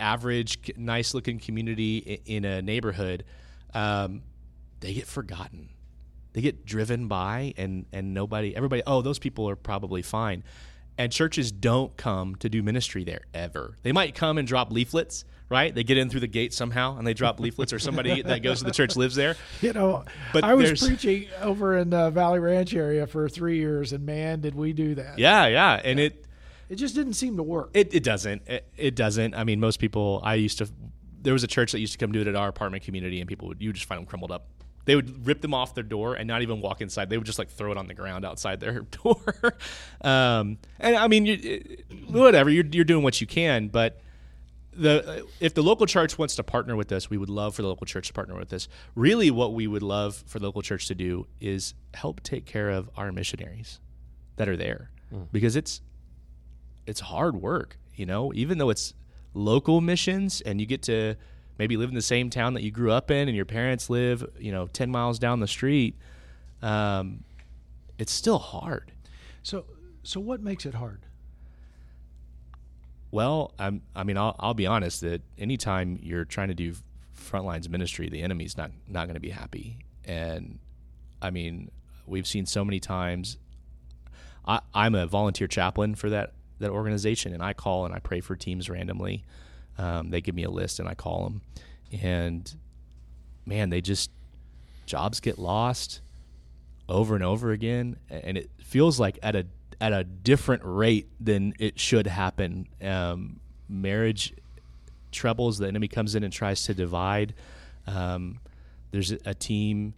average, 0.00 0.72
nice 0.76 1.14
looking 1.14 1.38
community 1.38 2.20
in 2.26 2.44
a 2.44 2.62
neighborhood. 2.62 3.24
Um, 3.72 4.22
they 4.80 4.92
get 4.92 5.06
forgotten 5.06 5.70
they 6.34 6.42
get 6.42 6.66
driven 6.66 7.08
by 7.08 7.54
and 7.56 7.86
and 7.92 8.12
nobody 8.12 8.54
everybody 8.54 8.82
oh 8.86 9.00
those 9.00 9.18
people 9.18 9.48
are 9.48 9.56
probably 9.56 10.02
fine 10.02 10.44
and 10.98 11.10
churches 11.12 11.50
don't 11.52 11.96
come 11.96 12.34
to 12.36 12.48
do 12.48 12.62
ministry 12.62 13.04
there 13.04 13.22
ever 13.34 13.76
they 13.82 13.92
might 13.92 14.14
come 14.14 14.38
and 14.38 14.46
drop 14.46 14.70
leaflets 14.72 15.24
right 15.48 15.74
they 15.74 15.84
get 15.84 15.98
in 15.98 16.08
through 16.08 16.20
the 16.20 16.26
gate 16.26 16.52
somehow 16.54 16.96
and 16.96 17.06
they 17.06 17.14
drop 17.14 17.38
leaflets 17.40 17.72
or 17.72 17.78
somebody 17.78 18.22
that 18.30 18.42
goes 18.42 18.58
to 18.60 18.64
the 18.64 18.70
church 18.70 18.96
lives 18.96 19.14
there 19.14 19.36
You 19.60 19.72
know, 19.72 20.04
But 20.32 20.44
I 20.44 20.54
was 20.54 20.66
there's- 20.66 20.86
preaching 20.86 21.28
over 21.40 21.76
in 21.78 21.90
the 21.90 22.10
Valley 22.10 22.38
Ranch 22.40 22.74
area 22.74 23.06
for 23.06 23.28
three 23.28 23.58
years, 23.58 23.92
and 23.92 24.04
man, 24.06 24.40
did 24.40 24.54
we 24.54 24.72
do 24.72 24.94
that! 24.96 25.18
yeah 25.18 25.46
yeah 25.48 25.80
and 25.84 25.98
it 26.00 26.24
It 26.68 26.76
just 26.76 26.94
didn't 26.94 27.12
seem 27.14 27.36
to 27.36 27.42
work. 27.42 27.70
It, 27.74 27.92
it 27.94 28.02
doesn't. 28.02 28.48
It, 28.48 28.66
it 28.76 28.94
doesn't. 28.96 29.34
I 29.34 29.44
mean, 29.44 29.60
most 29.60 29.78
people. 29.78 30.20
I 30.24 30.34
used 30.36 30.58
to. 30.58 30.68
There 31.20 31.34
was 31.34 31.44
a 31.44 31.46
church 31.46 31.72
that 31.72 31.78
used 31.80 31.92
to 31.92 31.98
come 31.98 32.10
do 32.10 32.22
it 32.22 32.26
at 32.26 32.34
our 32.34 32.48
apartment 32.48 32.84
community, 32.84 33.20
and 33.20 33.28
people 33.28 33.48
would. 33.48 33.60
You 33.60 33.68
would 33.68 33.76
just 33.76 33.86
find 33.86 33.98
them 34.00 34.06
crumbled 34.06 34.32
up. 34.32 34.46
They 34.84 34.96
would 34.96 35.26
rip 35.26 35.40
them 35.40 35.54
off 35.54 35.74
their 35.74 35.84
door 35.84 36.14
and 36.14 36.28
not 36.28 36.42
even 36.42 36.60
walk 36.60 36.80
inside. 36.80 37.08
They 37.08 37.16
would 37.16 37.26
just 37.26 37.38
like 37.38 37.48
throw 37.48 37.72
it 37.72 37.78
on 37.78 37.86
the 37.86 37.94
ground 37.94 38.24
outside 38.24 38.60
their 38.60 38.80
door. 39.02 39.54
um, 40.02 40.58
and 40.78 40.96
I 40.96 41.08
mean, 41.08 41.26
you, 41.26 41.78
whatever. 42.08 42.50
You're 42.50 42.66
you're 42.66 42.84
doing 42.84 43.02
what 43.02 43.20
you 43.20 43.26
can, 43.26 43.68
but 43.68 44.00
the 44.76 45.26
if 45.40 45.54
the 45.54 45.62
local 45.62 45.86
church 45.86 46.18
wants 46.18 46.36
to 46.36 46.42
partner 46.42 46.76
with 46.76 46.92
us, 46.92 47.08
we 47.08 47.16
would 47.16 47.30
love 47.30 47.54
for 47.54 47.62
the 47.62 47.68
local 47.68 47.86
church 47.86 48.08
to 48.08 48.12
partner 48.12 48.36
with 48.36 48.52
us. 48.52 48.68
Really, 48.94 49.30
what 49.30 49.54
we 49.54 49.66
would 49.66 49.82
love 49.82 50.16
for 50.26 50.38
the 50.38 50.46
local 50.46 50.62
church 50.62 50.86
to 50.88 50.94
do 50.94 51.26
is 51.40 51.74
help 51.94 52.22
take 52.22 52.44
care 52.44 52.70
of 52.70 52.90
our 52.96 53.12
missionaries 53.12 53.80
that 54.36 54.48
are 54.48 54.56
there, 54.56 54.90
because 55.32 55.56
it's 55.56 55.80
it's 56.86 57.00
hard 57.00 57.36
work, 57.36 57.78
you 57.94 58.04
know, 58.04 58.32
even 58.34 58.58
though 58.58 58.70
it's 58.70 58.94
local 59.32 59.80
missions 59.80 60.40
and 60.42 60.60
you 60.60 60.66
get 60.66 60.82
to 60.82 61.14
maybe 61.58 61.76
live 61.76 61.88
in 61.88 61.94
the 61.94 62.02
same 62.02 62.30
town 62.30 62.54
that 62.54 62.62
you 62.62 62.70
grew 62.70 62.90
up 62.90 63.10
in 63.10 63.28
and 63.28 63.36
your 63.36 63.44
parents 63.44 63.88
live, 63.90 64.26
you 64.38 64.52
know, 64.52 64.66
10 64.66 64.90
miles 64.90 65.18
down 65.18 65.40
the 65.40 65.46
street. 65.46 65.96
Um, 66.62 67.24
it's 67.98 68.12
still 68.12 68.38
hard. 68.38 68.92
So, 69.42 69.64
so 70.02 70.20
what 70.20 70.40
makes 70.40 70.66
it 70.66 70.74
hard? 70.74 71.06
Well, 73.10 73.52
I'm, 73.58 73.82
I 73.94 74.02
mean, 74.02 74.16
I'll, 74.16 74.34
I'll 74.38 74.54
be 74.54 74.66
honest 74.66 75.02
that 75.02 75.22
anytime 75.38 75.98
you're 76.02 76.24
trying 76.24 76.48
to 76.48 76.54
do 76.54 76.74
frontlines 77.16 77.68
ministry, 77.68 78.08
the 78.08 78.22
enemy's 78.22 78.56
not, 78.56 78.72
not 78.88 79.06
going 79.06 79.14
to 79.14 79.20
be 79.20 79.30
happy. 79.30 79.78
And 80.04 80.58
I 81.22 81.30
mean, 81.30 81.70
we've 82.06 82.26
seen 82.26 82.46
so 82.46 82.64
many 82.64 82.80
times. 82.80 83.38
I, 84.46 84.60
I'm 84.74 84.94
a 84.94 85.06
volunteer 85.06 85.46
chaplain 85.46 85.94
for 85.94 86.10
that 86.10 86.34
that 86.60 86.70
organization, 86.70 87.32
and 87.32 87.42
I 87.42 87.52
call 87.52 87.84
and 87.84 87.94
I 87.94 87.98
pray 87.98 88.20
for 88.20 88.36
teams 88.36 88.70
randomly. 88.70 89.24
Um, 89.78 90.10
they 90.10 90.20
give 90.20 90.34
me 90.34 90.44
a 90.44 90.50
list, 90.50 90.78
and 90.78 90.88
I 90.88 90.94
call 90.94 91.24
them, 91.24 91.42
and 92.02 92.54
man, 93.46 93.70
they 93.70 93.80
just 93.80 94.10
jobs 94.86 95.20
get 95.20 95.38
lost 95.38 96.00
over 96.88 97.14
and 97.14 97.24
over 97.24 97.50
again, 97.52 97.96
and 98.08 98.36
it 98.36 98.50
feels 98.58 99.00
like 99.00 99.18
at 99.22 99.34
a 99.34 99.46
at 99.80 99.92
a 99.92 100.04
different 100.04 100.62
rate 100.64 101.08
than 101.20 101.54
it 101.58 101.78
should 101.78 102.06
happen. 102.06 102.68
Um, 102.82 103.40
marriage 103.68 104.34
troubles, 105.10 105.58
the 105.58 105.68
enemy 105.68 105.88
comes 105.88 106.14
in 106.14 106.24
and 106.24 106.32
tries 106.32 106.62
to 106.64 106.74
divide. 106.74 107.34
Um, 107.86 108.40
there's 108.90 109.12
a, 109.12 109.18
a 109.26 109.34
team. 109.34 109.94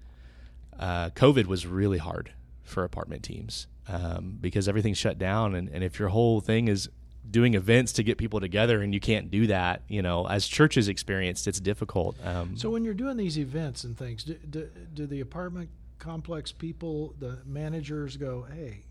Uh, 0.78 1.10
COVID 1.10 1.46
was 1.46 1.66
really 1.66 1.98
hard 1.98 2.32
for 2.62 2.84
apartment 2.84 3.22
teams 3.22 3.66
um, 3.88 4.38
because 4.40 4.68
everything's 4.68 4.98
shut 4.98 5.18
down, 5.18 5.54
and, 5.54 5.68
and 5.68 5.82
if 5.84 5.98
your 5.98 6.08
whole 6.08 6.40
thing 6.40 6.68
is 6.68 6.88
doing 7.30 7.54
events 7.54 7.92
to 7.94 8.02
get 8.02 8.18
people 8.18 8.40
together 8.40 8.82
and 8.82 8.94
you 8.94 9.00
can't 9.00 9.30
do 9.30 9.46
that, 9.48 9.82
you 9.88 10.02
know, 10.02 10.26
as 10.26 10.46
churches 10.46 10.88
experienced, 10.88 11.46
it's 11.46 11.60
difficult. 11.60 12.16
Um, 12.24 12.56
So 12.56 12.70
when 12.70 12.84
you're 12.84 12.94
doing 12.94 13.16
these 13.16 13.38
events 13.38 13.84
and 13.84 13.96
things, 13.96 14.24
do, 14.24 14.34
do, 14.34 14.68
do 14.94 15.06
the 15.06 15.20
apartment 15.20 15.70
complex 15.98 16.52
people, 16.52 17.14
the 17.18 17.38
managers, 17.44 18.16
go, 18.16 18.46
"Hey, 18.52 18.84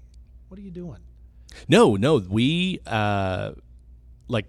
what 0.48 0.58
are 0.60 0.64
you 0.64 0.72
doing?" 0.72 1.00
No, 1.68 1.96
no, 1.96 2.18
we 2.18 2.80
uh, 2.86 3.52
like 4.28 4.46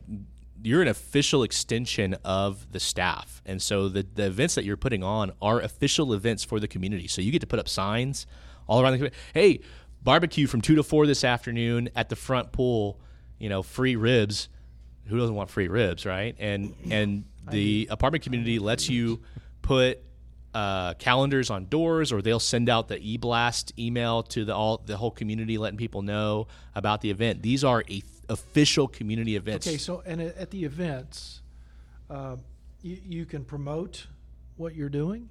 you're 0.62 0.82
an 0.82 0.88
official 0.88 1.42
extension 1.42 2.16
of 2.24 2.72
the 2.72 2.80
staff, 2.80 3.42
and 3.44 3.60
so 3.60 3.88
the 3.88 4.06
the 4.14 4.26
events 4.26 4.54
that 4.54 4.64
you're 4.64 4.76
putting 4.76 5.02
on 5.04 5.32
are 5.40 5.60
official 5.60 6.12
events 6.12 6.44
for 6.44 6.58
the 6.58 6.68
community. 6.68 7.06
So 7.08 7.20
you 7.20 7.30
get 7.30 7.40
to 7.40 7.46
put 7.46 7.58
up 7.58 7.68
signs 7.68 8.26
all 8.66 8.80
around 8.80 8.92
the 8.92 8.98
community. 8.98 9.18
Hey, 9.34 9.60
barbecue 10.02 10.46
from 10.46 10.60
two 10.60 10.74
to 10.74 10.82
four 10.82 11.06
this 11.06 11.24
afternoon 11.24 11.88
at 11.94 12.08
the 12.08 12.16
front 12.16 12.52
pool. 12.52 12.98
You 13.38 13.48
know, 13.48 13.62
free 13.62 13.96
ribs. 13.96 14.48
Who 15.06 15.18
doesn't 15.18 15.34
want 15.34 15.50
free 15.50 15.68
ribs, 15.68 16.04
right? 16.04 16.34
And 16.38 16.74
and 16.90 17.24
the 17.50 17.88
apartment 17.90 18.24
community 18.24 18.58
lets 18.58 18.88
you 18.88 19.20
put 19.62 20.00
uh, 20.54 20.94
calendars 20.94 21.50
on 21.50 21.66
doors, 21.66 22.12
or 22.12 22.22
they'll 22.22 22.40
send 22.40 22.68
out 22.68 22.88
the 22.88 22.98
e-blast 22.98 23.72
email 23.78 24.22
to 24.22 24.44
the 24.44 24.54
all 24.54 24.78
the 24.78 24.96
whole 24.96 25.10
community, 25.10 25.58
letting 25.58 25.76
people 25.76 26.02
know 26.02 26.48
about 26.74 27.02
the 27.02 27.10
event. 27.10 27.42
These 27.42 27.62
are 27.62 27.84
a, 27.90 28.02
official 28.28 28.88
community 28.88 29.36
events. 29.36 29.66
Okay, 29.66 29.76
so 29.76 30.02
and 30.06 30.20
at 30.20 30.50
the 30.50 30.64
events, 30.64 31.42
uh, 32.10 32.36
you, 32.82 32.98
you 33.06 33.26
can 33.26 33.44
promote 33.44 34.06
what 34.56 34.74
you're 34.74 34.88
doing. 34.88 35.28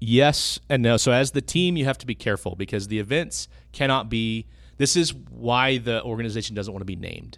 Yes 0.00 0.58
and 0.68 0.82
no. 0.82 0.96
So 0.96 1.12
as 1.12 1.30
the 1.30 1.42
team, 1.42 1.76
you 1.76 1.84
have 1.84 1.98
to 1.98 2.06
be 2.06 2.14
careful 2.14 2.56
because 2.56 2.88
the 2.88 2.98
events 2.98 3.48
cannot 3.72 4.08
be. 4.10 4.46
This 4.80 4.96
is 4.96 5.12
why 5.12 5.76
the 5.76 6.02
organization 6.02 6.56
doesn't 6.56 6.72
want 6.72 6.80
to 6.80 6.86
be 6.86 6.96
named, 6.96 7.36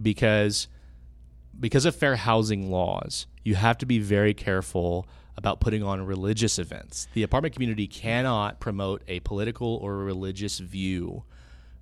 because 0.00 0.66
because 1.58 1.84
of 1.84 1.94
fair 1.94 2.16
housing 2.16 2.70
laws, 2.70 3.26
you 3.44 3.54
have 3.54 3.76
to 3.78 3.86
be 3.86 3.98
very 3.98 4.32
careful 4.32 5.06
about 5.36 5.60
putting 5.60 5.82
on 5.82 6.00
religious 6.06 6.58
events. 6.58 7.06
The 7.12 7.22
apartment 7.22 7.52
community 7.52 7.86
cannot 7.86 8.60
promote 8.60 9.02
a 9.08 9.20
political 9.20 9.76
or 9.82 9.98
religious 9.98 10.58
view 10.58 11.24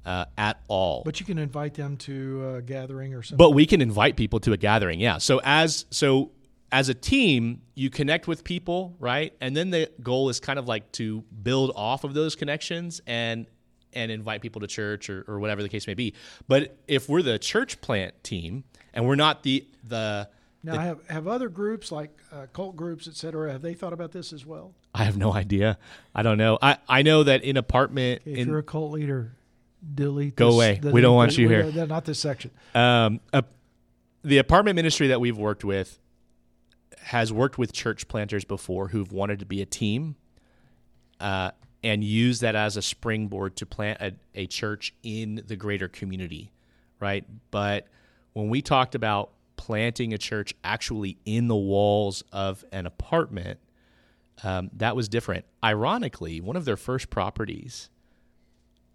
uh, 0.05 0.25
at 0.37 0.61
all. 0.67 1.03
But 1.05 1.21
you 1.21 1.27
can 1.27 1.39
invite 1.39 1.75
them 1.75 1.97
to 1.99 2.57
a 2.57 2.63
gathering 2.63 3.15
or 3.15 3.23
something. 3.23 3.37
But 3.37 3.53
we 3.53 3.67
can 3.67 3.81
invite 3.81 4.17
people 4.17 4.41
to 4.41 4.53
a 4.53 4.57
gathering, 4.57 4.99
yeah. 4.99 5.19
So 5.19 5.41
as 5.45 5.87
so 5.91 6.33
as 6.73 6.89
a 6.89 6.95
team, 6.95 7.63
you 7.77 7.89
connect 7.89 8.27
with 8.27 8.43
people, 8.43 8.97
right? 8.99 9.33
And 9.41 9.57
then 9.57 9.71
the 9.71 9.93
goal 10.03 10.29
is 10.29 10.41
kind 10.41 10.59
of 10.59 10.67
like 10.67 10.91
to 10.93 11.23
build 11.41 11.71
off 11.77 12.03
of 12.03 12.15
those 12.15 12.35
connections 12.35 13.01
and 13.07 13.47
and 13.93 14.11
invite 14.11 14.43
people 14.43 14.61
to 14.61 14.67
church 14.67 15.09
or, 15.11 15.25
or 15.27 15.41
whatever 15.41 15.63
the 15.63 15.69
case 15.69 15.87
may 15.87 15.95
be. 15.95 16.15
But 16.47 16.77
if 16.87 17.09
we're 17.09 17.23
the 17.23 17.39
church 17.39 17.81
plant 17.81 18.23
team 18.23 18.65
and 18.93 19.07
we're 19.07 19.17
not 19.17 19.43
the 19.43 19.67
the 19.85 20.29
now, 20.63 20.73
the, 20.73 20.81
have 20.81 21.07
have 21.09 21.29
other 21.29 21.49
groups 21.49 21.93
like 21.93 22.11
uh, 22.33 22.47
cult 22.53 22.77
groups, 22.77 23.07
et 23.09 23.15
cetera, 23.15 23.53
have 23.53 23.63
they 23.63 23.75
thought 23.75 23.93
about 23.93 24.13
this 24.13 24.33
as 24.33 24.45
well? 24.45 24.75
I 24.95 25.05
have 25.05 25.17
no 25.17 25.33
idea. 25.33 25.79
I 26.15 26.23
don't 26.23 26.39
know. 26.39 26.59
I, 26.61 26.79
I 26.89 27.03
know 27.03 27.23
that 27.23 27.45
in 27.45 27.57
apartment, 27.57 28.23
if 28.25 28.39
in, 28.39 28.49
you're 28.49 28.59
a 28.59 28.63
cult 28.63 28.93
leader, 28.93 29.37
delete. 29.95 30.35
Go 30.35 30.47
this, 30.47 30.55
away. 30.55 30.79
The, 30.83 30.91
we 30.91 31.01
don't 31.01 31.15
want 31.15 31.37
the, 31.37 31.43
you 31.43 31.49
we, 31.49 31.55
here. 31.55 31.87
Not 31.87 32.05
this 32.05 32.19
section. 32.19 32.51
Um, 32.75 33.21
a, 33.33 33.45
the 34.25 34.39
apartment 34.39 34.75
ministry 34.77 35.09
that 35.09 35.21
we've 35.21 35.39
worked 35.39 35.65
with 35.65 36.01
has 37.01 37.33
worked 37.33 37.57
with 37.57 37.73
church 37.73 38.09
planters 38.09 38.45
before 38.45 38.89
who've 38.89 39.13
wanted 39.13 39.39
to 39.39 39.47
be 39.47 39.63
a 39.63 39.67
team, 39.67 40.17
uh, 41.21 41.53
and 41.83 42.03
use 42.03 42.41
that 42.41 42.57
as 42.57 42.77
a 42.77 42.83
springboard 42.83 43.57
to 43.57 43.67
plant 43.67 44.01
a, 44.01 44.15
a 44.35 44.47
church 44.47 44.95
in 45.03 45.43
the 45.47 45.57
greater 45.57 45.89
community, 45.89 46.53
right? 47.01 47.25
But 47.51 47.87
when 48.33 48.49
we 48.49 48.63
talked 48.63 48.95
about 48.95 49.31
planting 49.57 50.13
a 50.13 50.19
church 50.19 50.55
actually 50.65 51.19
in 51.25 51.49
the 51.49 51.57
walls 51.57 52.25
of 52.33 52.65
an 52.73 52.87
apartment, 52.87 53.61
um, 54.43 54.71
that 54.75 54.97
was 54.97 55.09
different. 55.09 55.45
Ironically, 55.63 56.41
one 56.41 56.57
of 56.57 56.65
their 56.65 56.77
first 56.77 57.11
properties 57.11 57.91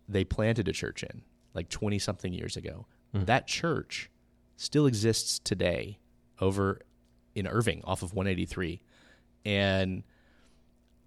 they 0.08 0.24
planted 0.24 0.68
a 0.68 0.74
church 0.74 1.04
in 1.04 1.22
like 1.54 1.70
20 1.70 2.00
something 2.00 2.34
years 2.34 2.58
ago. 2.58 2.86
Mm. 3.16 3.26
That 3.26 3.48
church 3.48 4.10
still 4.58 4.86
exists 4.86 5.40
today 5.40 6.00
over 6.40 6.82
in 7.36 7.48
Irving 7.48 7.82
off 7.84 8.04
of 8.04 8.14
183. 8.14 8.82
And 9.46 10.04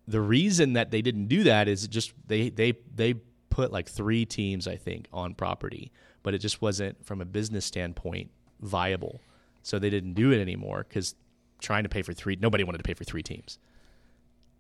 the 0.08 0.20
reason 0.20 0.74
that 0.74 0.90
they 0.90 1.02
didn't 1.02 1.26
do 1.26 1.44
that 1.44 1.68
is 1.68 1.86
just 1.88 2.12
they 2.26 2.48
they 2.48 2.74
they 2.94 3.14
put 3.50 3.72
like 3.72 3.88
three 3.88 4.24
teams 4.24 4.68
I 4.68 4.76
think 4.76 5.08
on 5.12 5.34
property, 5.34 5.90
but 6.22 6.34
it 6.34 6.38
just 6.38 6.62
wasn't 6.62 7.04
from 7.04 7.20
a 7.20 7.24
business 7.24 7.64
standpoint 7.64 8.30
viable. 8.60 9.20
So 9.62 9.78
they 9.78 9.90
didn't 9.90 10.14
do 10.14 10.32
it 10.32 10.40
anymore 10.40 10.84
cuz 10.84 11.14
trying 11.60 11.82
to 11.82 11.88
pay 11.88 12.02
for 12.02 12.12
three 12.12 12.36
nobody 12.40 12.64
wanted 12.64 12.78
to 12.78 12.84
pay 12.84 12.94
for 12.94 13.04
three 13.04 13.22
teams. 13.22 13.58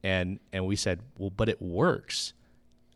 And 0.02 0.40
and 0.52 0.66
we 0.66 0.76
said, 0.76 1.00
"Well, 1.16 1.30
but 1.30 1.48
it 1.48 1.62
works. 1.62 2.32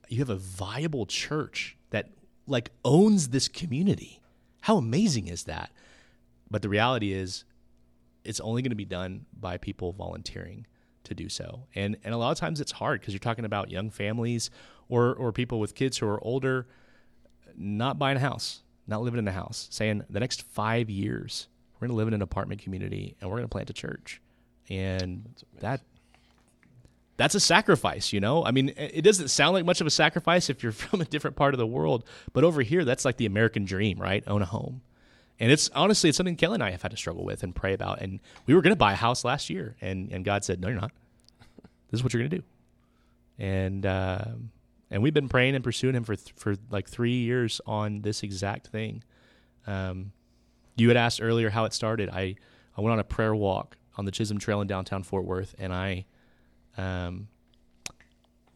You 0.08 0.18
have 0.18 0.30
a 0.30 0.36
viable 0.36 1.06
church 1.06 1.76
that 1.90 2.10
like 2.46 2.70
owns 2.84 3.28
this 3.28 3.46
community. 3.48 4.20
How 4.62 4.76
amazing 4.76 5.28
is 5.28 5.44
that?" 5.44 5.70
But 6.50 6.62
the 6.62 6.68
reality 6.68 7.12
is 7.12 7.44
it's 8.24 8.40
only 8.40 8.60
going 8.62 8.70
to 8.70 8.76
be 8.76 8.84
done 8.84 9.26
by 9.32 9.56
people 9.56 9.92
volunteering 9.92 10.66
to 11.04 11.14
do 11.14 11.28
so. 11.28 11.66
And 11.74 11.96
and 12.04 12.14
a 12.14 12.16
lot 12.16 12.30
of 12.30 12.38
times 12.38 12.60
it's 12.60 12.72
hard 12.72 13.00
because 13.00 13.14
you're 13.14 13.18
talking 13.18 13.44
about 13.44 13.70
young 13.70 13.90
families 13.90 14.50
or 14.88 15.14
or 15.14 15.32
people 15.32 15.60
with 15.60 15.74
kids 15.74 15.98
who 15.98 16.06
are 16.06 16.22
older 16.24 16.66
not 17.56 17.98
buying 17.98 18.16
a 18.16 18.20
house, 18.20 18.62
not 18.86 19.02
living 19.02 19.18
in 19.18 19.28
a 19.28 19.32
house, 19.32 19.68
saying 19.70 20.04
the 20.08 20.20
next 20.20 20.42
5 20.42 20.88
years 20.88 21.48
we're 21.74 21.88
going 21.88 21.94
to 21.94 21.96
live 21.96 22.08
in 22.08 22.14
an 22.14 22.22
apartment 22.22 22.60
community 22.60 23.16
and 23.20 23.30
we're 23.30 23.36
going 23.36 23.48
to 23.48 23.52
plant 23.52 23.70
a 23.70 23.74
church. 23.74 24.20
And 24.68 25.28
that 25.60 25.80
that's 27.16 27.34
a 27.34 27.40
sacrifice, 27.40 28.14
you 28.14 28.20
know? 28.20 28.44
I 28.44 28.50
mean, 28.50 28.72
it 28.76 29.02
doesn't 29.02 29.28
sound 29.28 29.52
like 29.52 29.66
much 29.66 29.82
of 29.82 29.86
a 29.86 29.90
sacrifice 29.90 30.48
if 30.48 30.62
you're 30.62 30.72
from 30.72 31.00
a 31.00 31.04
different 31.04 31.36
part 31.36 31.54
of 31.54 31.58
the 31.58 31.66
world, 31.66 32.04
but 32.32 32.44
over 32.44 32.62
here 32.62 32.84
that's 32.84 33.04
like 33.04 33.16
the 33.16 33.26
American 33.26 33.64
dream, 33.64 33.98
right? 34.00 34.24
Own 34.26 34.42
a 34.42 34.46
home. 34.46 34.82
And 35.40 35.50
it's 35.50 35.70
honestly, 35.74 36.10
it's 36.10 36.18
something 36.18 36.36
Kelly 36.36 36.54
and 36.54 36.62
I 36.62 36.70
have 36.70 36.82
had 36.82 36.90
to 36.90 36.96
struggle 36.98 37.24
with 37.24 37.42
and 37.42 37.54
pray 37.54 37.72
about. 37.72 38.02
And 38.02 38.20
we 38.46 38.54
were 38.54 38.60
going 38.60 38.72
to 38.72 38.78
buy 38.78 38.92
a 38.92 38.96
house 38.96 39.24
last 39.24 39.48
year, 39.48 39.74
and, 39.80 40.12
and 40.12 40.22
God 40.22 40.44
said, 40.44 40.60
No, 40.60 40.68
you're 40.68 40.80
not. 40.80 40.92
This 41.90 41.98
is 42.00 42.04
what 42.04 42.12
you're 42.12 42.20
going 42.20 42.30
to 42.30 42.36
do. 42.38 42.44
And 43.38 43.86
uh, 43.86 44.24
and 44.90 45.02
we've 45.02 45.14
been 45.14 45.30
praying 45.30 45.54
and 45.54 45.64
pursuing 45.64 45.94
Him 45.94 46.04
for 46.04 46.14
th- 46.14 46.34
for 46.36 46.56
like 46.70 46.88
three 46.88 47.14
years 47.14 47.60
on 47.66 48.02
this 48.02 48.22
exact 48.22 48.66
thing. 48.68 49.02
Um, 49.66 50.12
you 50.76 50.88
had 50.88 50.96
asked 50.96 51.22
earlier 51.22 51.48
how 51.48 51.64
it 51.64 51.72
started. 51.72 52.10
I 52.10 52.36
I 52.76 52.82
went 52.82 52.92
on 52.92 52.98
a 52.98 53.04
prayer 53.04 53.34
walk 53.34 53.76
on 53.96 54.04
the 54.04 54.10
Chisholm 54.10 54.38
Trail 54.38 54.60
in 54.60 54.66
downtown 54.66 55.02
Fort 55.02 55.24
Worth, 55.24 55.54
and 55.58 55.72
I 55.72 56.04
um, 56.76 57.28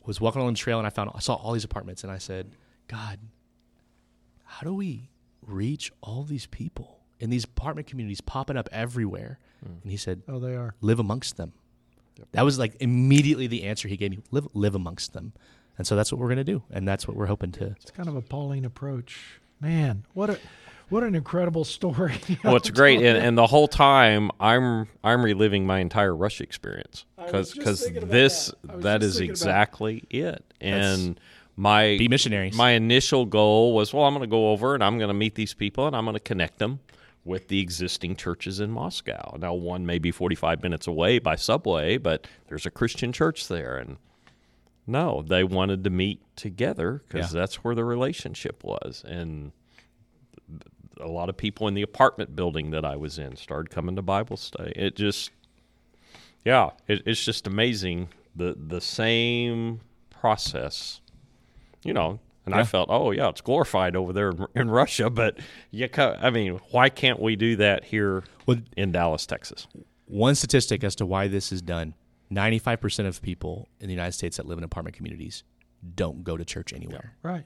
was 0.04 0.20
walking 0.20 0.42
on 0.42 0.52
the 0.52 0.58
trail, 0.58 0.78
and 0.78 0.86
I 0.86 0.90
found 0.90 1.10
I 1.14 1.20
saw 1.20 1.34
all 1.34 1.52
these 1.52 1.64
apartments, 1.64 2.02
and 2.02 2.12
I 2.12 2.18
said, 2.18 2.50
God, 2.88 3.18
how 4.44 4.66
do 4.66 4.74
we 4.74 5.08
reach 5.46 5.92
all 6.00 6.22
these 6.22 6.46
people 6.46 7.00
in 7.20 7.30
these 7.30 7.44
apartment 7.44 7.86
communities 7.86 8.20
popping 8.20 8.56
up 8.56 8.68
everywhere? 8.72 9.38
Mm. 9.64 9.82
And 9.82 9.90
he 9.90 9.96
said, 9.96 10.22
Oh, 10.28 10.38
they 10.38 10.54
are. 10.54 10.74
Live 10.80 10.98
amongst 10.98 11.36
them. 11.36 11.52
Yep. 12.18 12.28
That 12.32 12.44
was 12.44 12.58
like 12.58 12.76
immediately 12.80 13.46
the 13.46 13.64
answer 13.64 13.88
he 13.88 13.96
gave 13.96 14.10
me. 14.10 14.18
Live 14.30 14.48
live 14.54 14.74
amongst 14.74 15.12
them. 15.12 15.32
And 15.76 15.86
so 15.86 15.96
that's 15.96 16.12
what 16.12 16.20
we're 16.20 16.28
going 16.28 16.38
to 16.38 16.44
do, 16.44 16.62
and 16.70 16.86
that's 16.86 17.08
what 17.08 17.16
we're 17.16 17.26
hoping 17.26 17.50
to. 17.52 17.74
It's 17.80 17.90
kind 17.90 18.08
of 18.08 18.14
a 18.14 18.22
Pauline 18.22 18.64
approach, 18.64 19.40
man. 19.60 20.04
What 20.14 20.30
a 20.30 20.38
what 20.88 21.02
an 21.02 21.16
incredible 21.16 21.64
story! 21.64 22.20
well, 22.44 22.56
it's 22.56 22.70
great, 22.70 23.02
and, 23.02 23.18
and, 23.18 23.36
the 23.36 23.46
whole 23.46 23.66
time 23.66 24.30
I'm 24.38 24.86
I'm 25.02 25.24
reliving 25.24 25.66
my 25.66 25.80
entire 25.80 26.14
Rush 26.14 26.40
experience 26.40 27.06
because 27.16 27.52
because 27.52 27.84
this 27.90 28.52
that, 28.62 28.82
that 28.82 29.02
is 29.02 29.20
exactly 29.20 30.04
it, 30.10 30.44
and. 30.60 31.16
That's, 31.16 31.20
my 31.56 31.96
be 31.98 32.08
missionaries. 32.08 32.56
My 32.56 32.72
initial 32.72 33.26
goal 33.26 33.74
was, 33.74 33.92
well, 33.92 34.04
I'm 34.04 34.14
going 34.14 34.28
to 34.28 34.30
go 34.30 34.50
over 34.50 34.74
and 34.74 34.82
I'm 34.82 34.98
going 34.98 35.08
to 35.08 35.14
meet 35.14 35.34
these 35.34 35.54
people 35.54 35.86
and 35.86 35.94
I'm 35.94 36.04
going 36.04 36.14
to 36.14 36.20
connect 36.20 36.58
them 36.58 36.80
with 37.24 37.48
the 37.48 37.60
existing 37.60 38.16
churches 38.16 38.60
in 38.60 38.70
Moscow. 38.70 39.36
Now, 39.38 39.54
one 39.54 39.86
may 39.86 39.98
be 39.98 40.10
45 40.10 40.62
minutes 40.62 40.86
away 40.86 41.18
by 41.18 41.36
subway, 41.36 41.96
but 41.96 42.26
there's 42.48 42.66
a 42.66 42.70
Christian 42.70 43.12
church 43.12 43.48
there, 43.48 43.78
and 43.78 43.96
no, 44.86 45.22
they 45.22 45.42
wanted 45.42 45.84
to 45.84 45.90
meet 45.90 46.20
together 46.36 47.02
because 47.08 47.32
yeah. 47.32 47.40
that's 47.40 47.64
where 47.64 47.74
the 47.74 47.84
relationship 47.84 48.62
was, 48.62 49.02
and 49.06 49.52
a 51.00 51.08
lot 51.08 51.28
of 51.28 51.36
people 51.36 51.66
in 51.66 51.74
the 51.74 51.82
apartment 51.82 52.36
building 52.36 52.70
that 52.70 52.84
I 52.84 52.96
was 52.96 53.18
in 53.18 53.36
started 53.36 53.70
coming 53.70 53.96
to 53.96 54.02
Bible 54.02 54.36
study. 54.36 54.72
It 54.76 54.94
just, 54.94 55.30
yeah, 56.44 56.70
it, 56.86 57.02
it's 57.06 57.24
just 57.24 57.46
amazing 57.46 58.08
the 58.36 58.54
the 58.54 58.80
same 58.80 59.80
process 60.10 61.00
you 61.84 61.92
know, 61.92 62.18
and 62.46 62.54
yeah. 62.54 62.60
I 62.60 62.64
felt, 62.64 62.88
oh 62.90 63.10
yeah, 63.12 63.28
it's 63.28 63.40
glorified 63.40 63.94
over 63.96 64.12
there 64.12 64.32
in 64.54 64.70
Russia, 64.70 65.10
but 65.10 65.38
you, 65.70 65.88
I 65.96 66.30
mean, 66.30 66.60
why 66.70 66.88
can't 66.88 67.20
we 67.20 67.36
do 67.36 67.56
that 67.56 67.84
here 67.84 68.24
well, 68.46 68.58
in 68.76 68.92
Dallas, 68.92 69.26
Texas? 69.26 69.66
One 70.06 70.34
statistic 70.34 70.84
as 70.84 70.94
to 70.96 71.06
why 71.06 71.28
this 71.28 71.52
is 71.52 71.62
done: 71.62 71.94
ninety-five 72.30 72.80
percent 72.80 73.08
of 73.08 73.22
people 73.22 73.68
in 73.80 73.86
the 73.86 73.94
United 73.94 74.12
States 74.12 74.36
that 74.36 74.46
live 74.46 74.58
in 74.58 74.64
apartment 74.64 74.96
communities 74.96 75.44
don't 75.94 76.24
go 76.24 76.36
to 76.36 76.44
church 76.44 76.72
anywhere. 76.72 77.14
Yeah. 77.24 77.30
Right. 77.30 77.44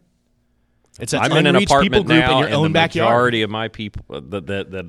It's 1.00 1.12
an 1.12 1.20
I'm 1.20 1.32
in 1.32 1.46
an 1.46 1.54
apartment 1.54 2.08
now, 2.08 2.38
in 2.38 2.48
your 2.48 2.56
own 2.56 2.72
the 2.72 2.74
backyard. 2.74 3.08
majority 3.08 3.42
of 3.42 3.50
my 3.50 3.68
people 3.68 4.20
that, 4.20 4.46
that 4.46 4.70
that 4.72 4.86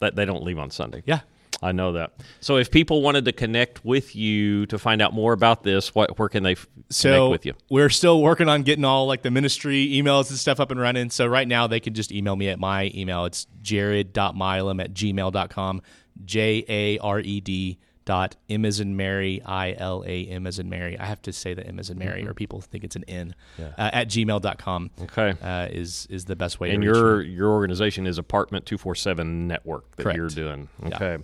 that 0.00 0.16
they 0.16 0.26
don't 0.26 0.42
leave 0.42 0.58
on 0.58 0.70
Sunday. 0.70 1.02
Yeah, 1.06 1.20
I 1.62 1.72
know 1.72 1.92
that. 1.92 2.12
So 2.40 2.56
if 2.56 2.70
people 2.70 3.02
wanted 3.02 3.24
to 3.24 3.32
connect 3.32 3.84
with 3.84 4.14
you 4.14 4.66
to 4.66 4.78
find 4.78 5.00
out 5.00 5.14
more 5.14 5.32
about 5.32 5.62
this, 5.62 5.94
what 5.94 6.18
where 6.18 6.28
can 6.28 6.42
they 6.42 6.52
f- 6.52 6.68
so 6.90 7.10
connect 7.10 7.30
with 7.30 7.46
you? 7.46 7.54
We're 7.70 7.90
still 7.90 8.20
working 8.22 8.48
on 8.48 8.62
getting 8.62 8.84
all 8.84 9.06
like 9.06 9.22
the 9.22 9.30
ministry 9.30 9.88
emails 9.88 10.28
and 10.30 10.38
stuff 10.38 10.60
up 10.60 10.70
and 10.70 10.80
running. 10.80 11.10
So 11.10 11.26
right 11.26 11.48
now 11.48 11.66
they 11.66 11.80
can 11.80 11.94
just 11.94 12.12
email 12.12 12.36
me 12.36 12.48
at 12.48 12.58
my 12.58 12.90
email. 12.94 13.24
It's 13.24 13.46
jared.milam 13.62 14.80
at 14.80 14.92
gmail.com. 14.92 15.82
J 16.24 16.64
A 16.68 16.98
R 16.98 17.20
E 17.20 17.40
D 17.40 17.78
dot 18.06 18.36
M 18.48 18.64
as 18.64 18.80
in 18.80 18.96
Mary, 18.96 19.42
I 19.44 19.74
L 19.76 20.04
A 20.06 20.26
M 20.26 20.46
as 20.46 20.58
in 20.58 20.70
Mary. 20.70 20.98
I 20.98 21.04
have 21.04 21.20
to 21.22 21.32
say 21.32 21.52
the 21.52 21.66
M 21.66 21.78
as 21.78 21.90
in 21.90 21.98
Mary, 21.98 22.20
mm-hmm. 22.20 22.30
or 22.30 22.34
people 22.34 22.60
think 22.62 22.84
it's 22.84 22.96
an 22.96 23.04
N. 23.08 23.34
Yeah. 23.58 23.72
Uh, 23.76 23.90
at 23.92 24.08
gmail.com. 24.08 24.90
Okay. 25.02 25.34
Uh, 25.42 25.68
is 25.70 26.06
is 26.08 26.24
the 26.24 26.36
best 26.36 26.60
way. 26.60 26.70
And 26.70 26.82
your 26.82 27.20
your 27.20 27.50
organization 27.50 28.06
is 28.06 28.16
Apartment 28.16 28.64
Two 28.64 28.78
Four 28.78 28.94
Seven 28.94 29.46
Network 29.46 29.94
that 29.96 30.04
Correct. 30.04 30.16
you're 30.16 30.28
doing. 30.28 30.68
Okay. 30.84 31.16
Yeah. 31.16 31.18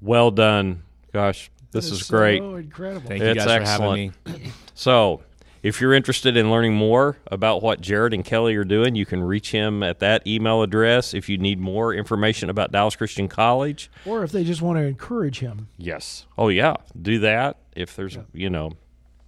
Well 0.00 0.30
done. 0.30 0.82
Gosh, 1.12 1.50
This 1.72 1.90
is, 1.90 2.06
so 2.06 2.16
great. 2.16 2.42
incredible. 2.42 3.08
Thank 3.08 3.22
you 3.22 3.28
It's 3.28 3.44
guys 3.44 3.62
excellent. 3.62 4.14
for 4.24 4.30
having 4.30 4.42
me. 4.44 4.50
So, 4.74 5.22
if 5.60 5.80
you're 5.80 5.92
interested 5.92 6.36
in 6.36 6.52
learning 6.52 6.74
more 6.74 7.16
about 7.26 7.62
what 7.64 7.80
Jared 7.80 8.14
and 8.14 8.24
Kelly 8.24 8.54
are 8.54 8.62
doing, 8.64 8.94
you 8.94 9.04
can 9.04 9.20
reach 9.24 9.50
him 9.50 9.82
at 9.82 9.98
that 9.98 10.24
email 10.24 10.62
address. 10.62 11.14
If 11.14 11.28
you 11.28 11.36
need 11.36 11.58
more 11.58 11.92
information 11.92 12.48
about 12.48 12.70
Dallas 12.70 12.94
Christian 12.94 13.26
College, 13.26 13.90
Or 14.06 14.22
if 14.22 14.30
they 14.30 14.44
just 14.44 14.62
want 14.62 14.78
to 14.78 14.84
encourage 14.84 15.40
him. 15.40 15.66
yes. 15.76 16.26
Oh 16.38 16.48
yeah, 16.48 16.74
do 17.02 17.18
that. 17.18 17.56
If 17.74 17.96
there's, 17.96 18.16
you 18.32 18.48
know, 18.50 18.70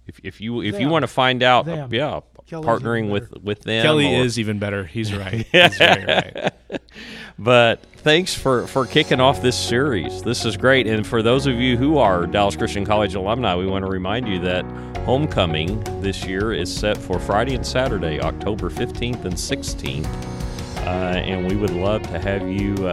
if, 0.07 0.19
if 0.23 0.41
you 0.41 0.61
if 0.61 0.79
you 0.79 0.89
want 0.89 1.03
to 1.03 1.07
find 1.07 1.43
out, 1.43 1.65
Them. 1.65 1.93
yeah, 1.93 2.21
Kelly's 2.47 2.65
partnering 2.67 3.09
with 3.11 3.31
with 3.41 3.61
them. 3.61 3.83
Kelly 3.83 4.15
or- 4.15 4.23
is 4.25 4.39
even 4.39 4.59
better. 4.59 4.85
He's 4.85 5.13
right. 5.15 5.45
He's 5.51 5.77
very 5.77 6.05
right. 6.05 6.53
But 7.39 7.81
thanks 7.97 8.35
for, 8.35 8.67
for 8.67 8.85
kicking 8.85 9.19
off 9.19 9.41
this 9.41 9.57
series. 9.57 10.21
This 10.21 10.45
is 10.45 10.57
great. 10.57 10.85
And 10.85 11.07
for 11.07 11.23
those 11.23 11.47
of 11.47 11.55
you 11.55 11.75
who 11.75 11.97
are 11.97 12.27
Dallas 12.27 12.55
Christian 12.55 12.85
College 12.85 13.15
alumni, 13.15 13.55
we 13.55 13.65
want 13.65 13.83
to 13.83 13.89
remind 13.89 14.27
you 14.27 14.39
that 14.41 14.63
homecoming 15.05 15.79
this 16.01 16.23
year 16.25 16.53
is 16.53 16.71
set 16.71 16.97
for 16.97 17.19
Friday 17.19 17.55
and 17.55 17.65
Saturday, 17.65 18.19
October 18.21 18.69
15th 18.69 19.25
and 19.25 19.33
16th. 19.33 20.05
Uh, 20.85 20.89
and 21.17 21.47
we 21.49 21.55
would 21.55 21.71
love 21.71 22.03
to 22.03 22.19
have 22.19 22.47
you 22.47 22.75
uh, 22.87 22.91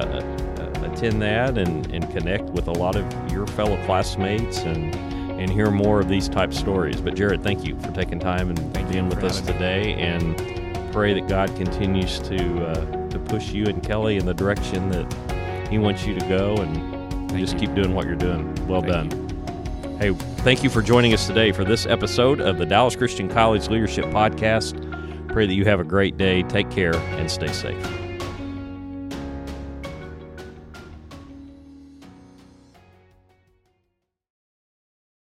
uh, 0.58 0.90
attend 0.90 1.20
that 1.20 1.58
and, 1.58 1.86
and 1.92 2.10
connect 2.10 2.44
with 2.50 2.68
a 2.68 2.72
lot 2.72 2.96
of 2.96 3.30
your 3.32 3.46
fellow 3.48 3.76
classmates 3.84 4.60
and, 4.60 4.94
and 5.38 5.50
hear 5.50 5.70
more 5.70 6.00
of 6.00 6.08
these 6.08 6.28
type 6.28 6.52
stories. 6.52 7.00
But 7.00 7.14
Jared, 7.14 7.42
thank 7.42 7.64
you 7.64 7.78
for 7.80 7.92
taking 7.92 8.18
time 8.18 8.50
and 8.50 8.58
Thank 8.74 8.88
being 8.90 9.08
with 9.08 9.22
us 9.24 9.40
having 9.40 9.46
me. 9.46 9.52
today. 9.52 9.94
And 9.94 10.92
pray 10.92 11.14
that 11.14 11.28
God 11.28 11.54
continues 11.56 12.18
to 12.20 12.66
uh, 12.66 13.08
to 13.10 13.18
push 13.18 13.50
you 13.50 13.66
and 13.66 13.82
Kelly 13.82 14.16
in 14.16 14.26
the 14.26 14.34
direction 14.34 14.88
that 14.90 15.68
He 15.70 15.78
wants 15.78 16.04
you 16.06 16.18
to 16.18 16.26
go, 16.28 16.56
and 16.56 17.30
Thank 17.30 17.40
just 17.40 17.54
you. 17.54 17.60
keep 17.60 17.74
doing 17.74 17.94
what 17.94 18.06
you're 18.06 18.16
doing. 18.16 18.54
Well 18.66 18.82
Thank 18.82 18.92
done. 19.10 19.98
Hey, 19.98 20.12
thank 20.12 20.62
you 20.62 20.70
for 20.70 20.80
joining 20.82 21.12
us 21.12 21.26
today 21.26 21.52
for 21.52 21.64
this 21.64 21.84
episode 21.86 22.40
of 22.40 22.58
the 22.58 22.66
Dallas 22.66 22.94
Christian 22.96 23.28
College 23.28 23.68
Leadership 23.68 24.06
Podcast. 24.06 24.76
Pray 25.28 25.46
that 25.46 25.54
you 25.54 25.64
have 25.64 25.80
a 25.80 25.84
great 25.84 26.16
day. 26.16 26.42
Take 26.44 26.70
care 26.70 26.94
and 26.94 27.30
stay 27.30 27.52
safe. 27.52 28.07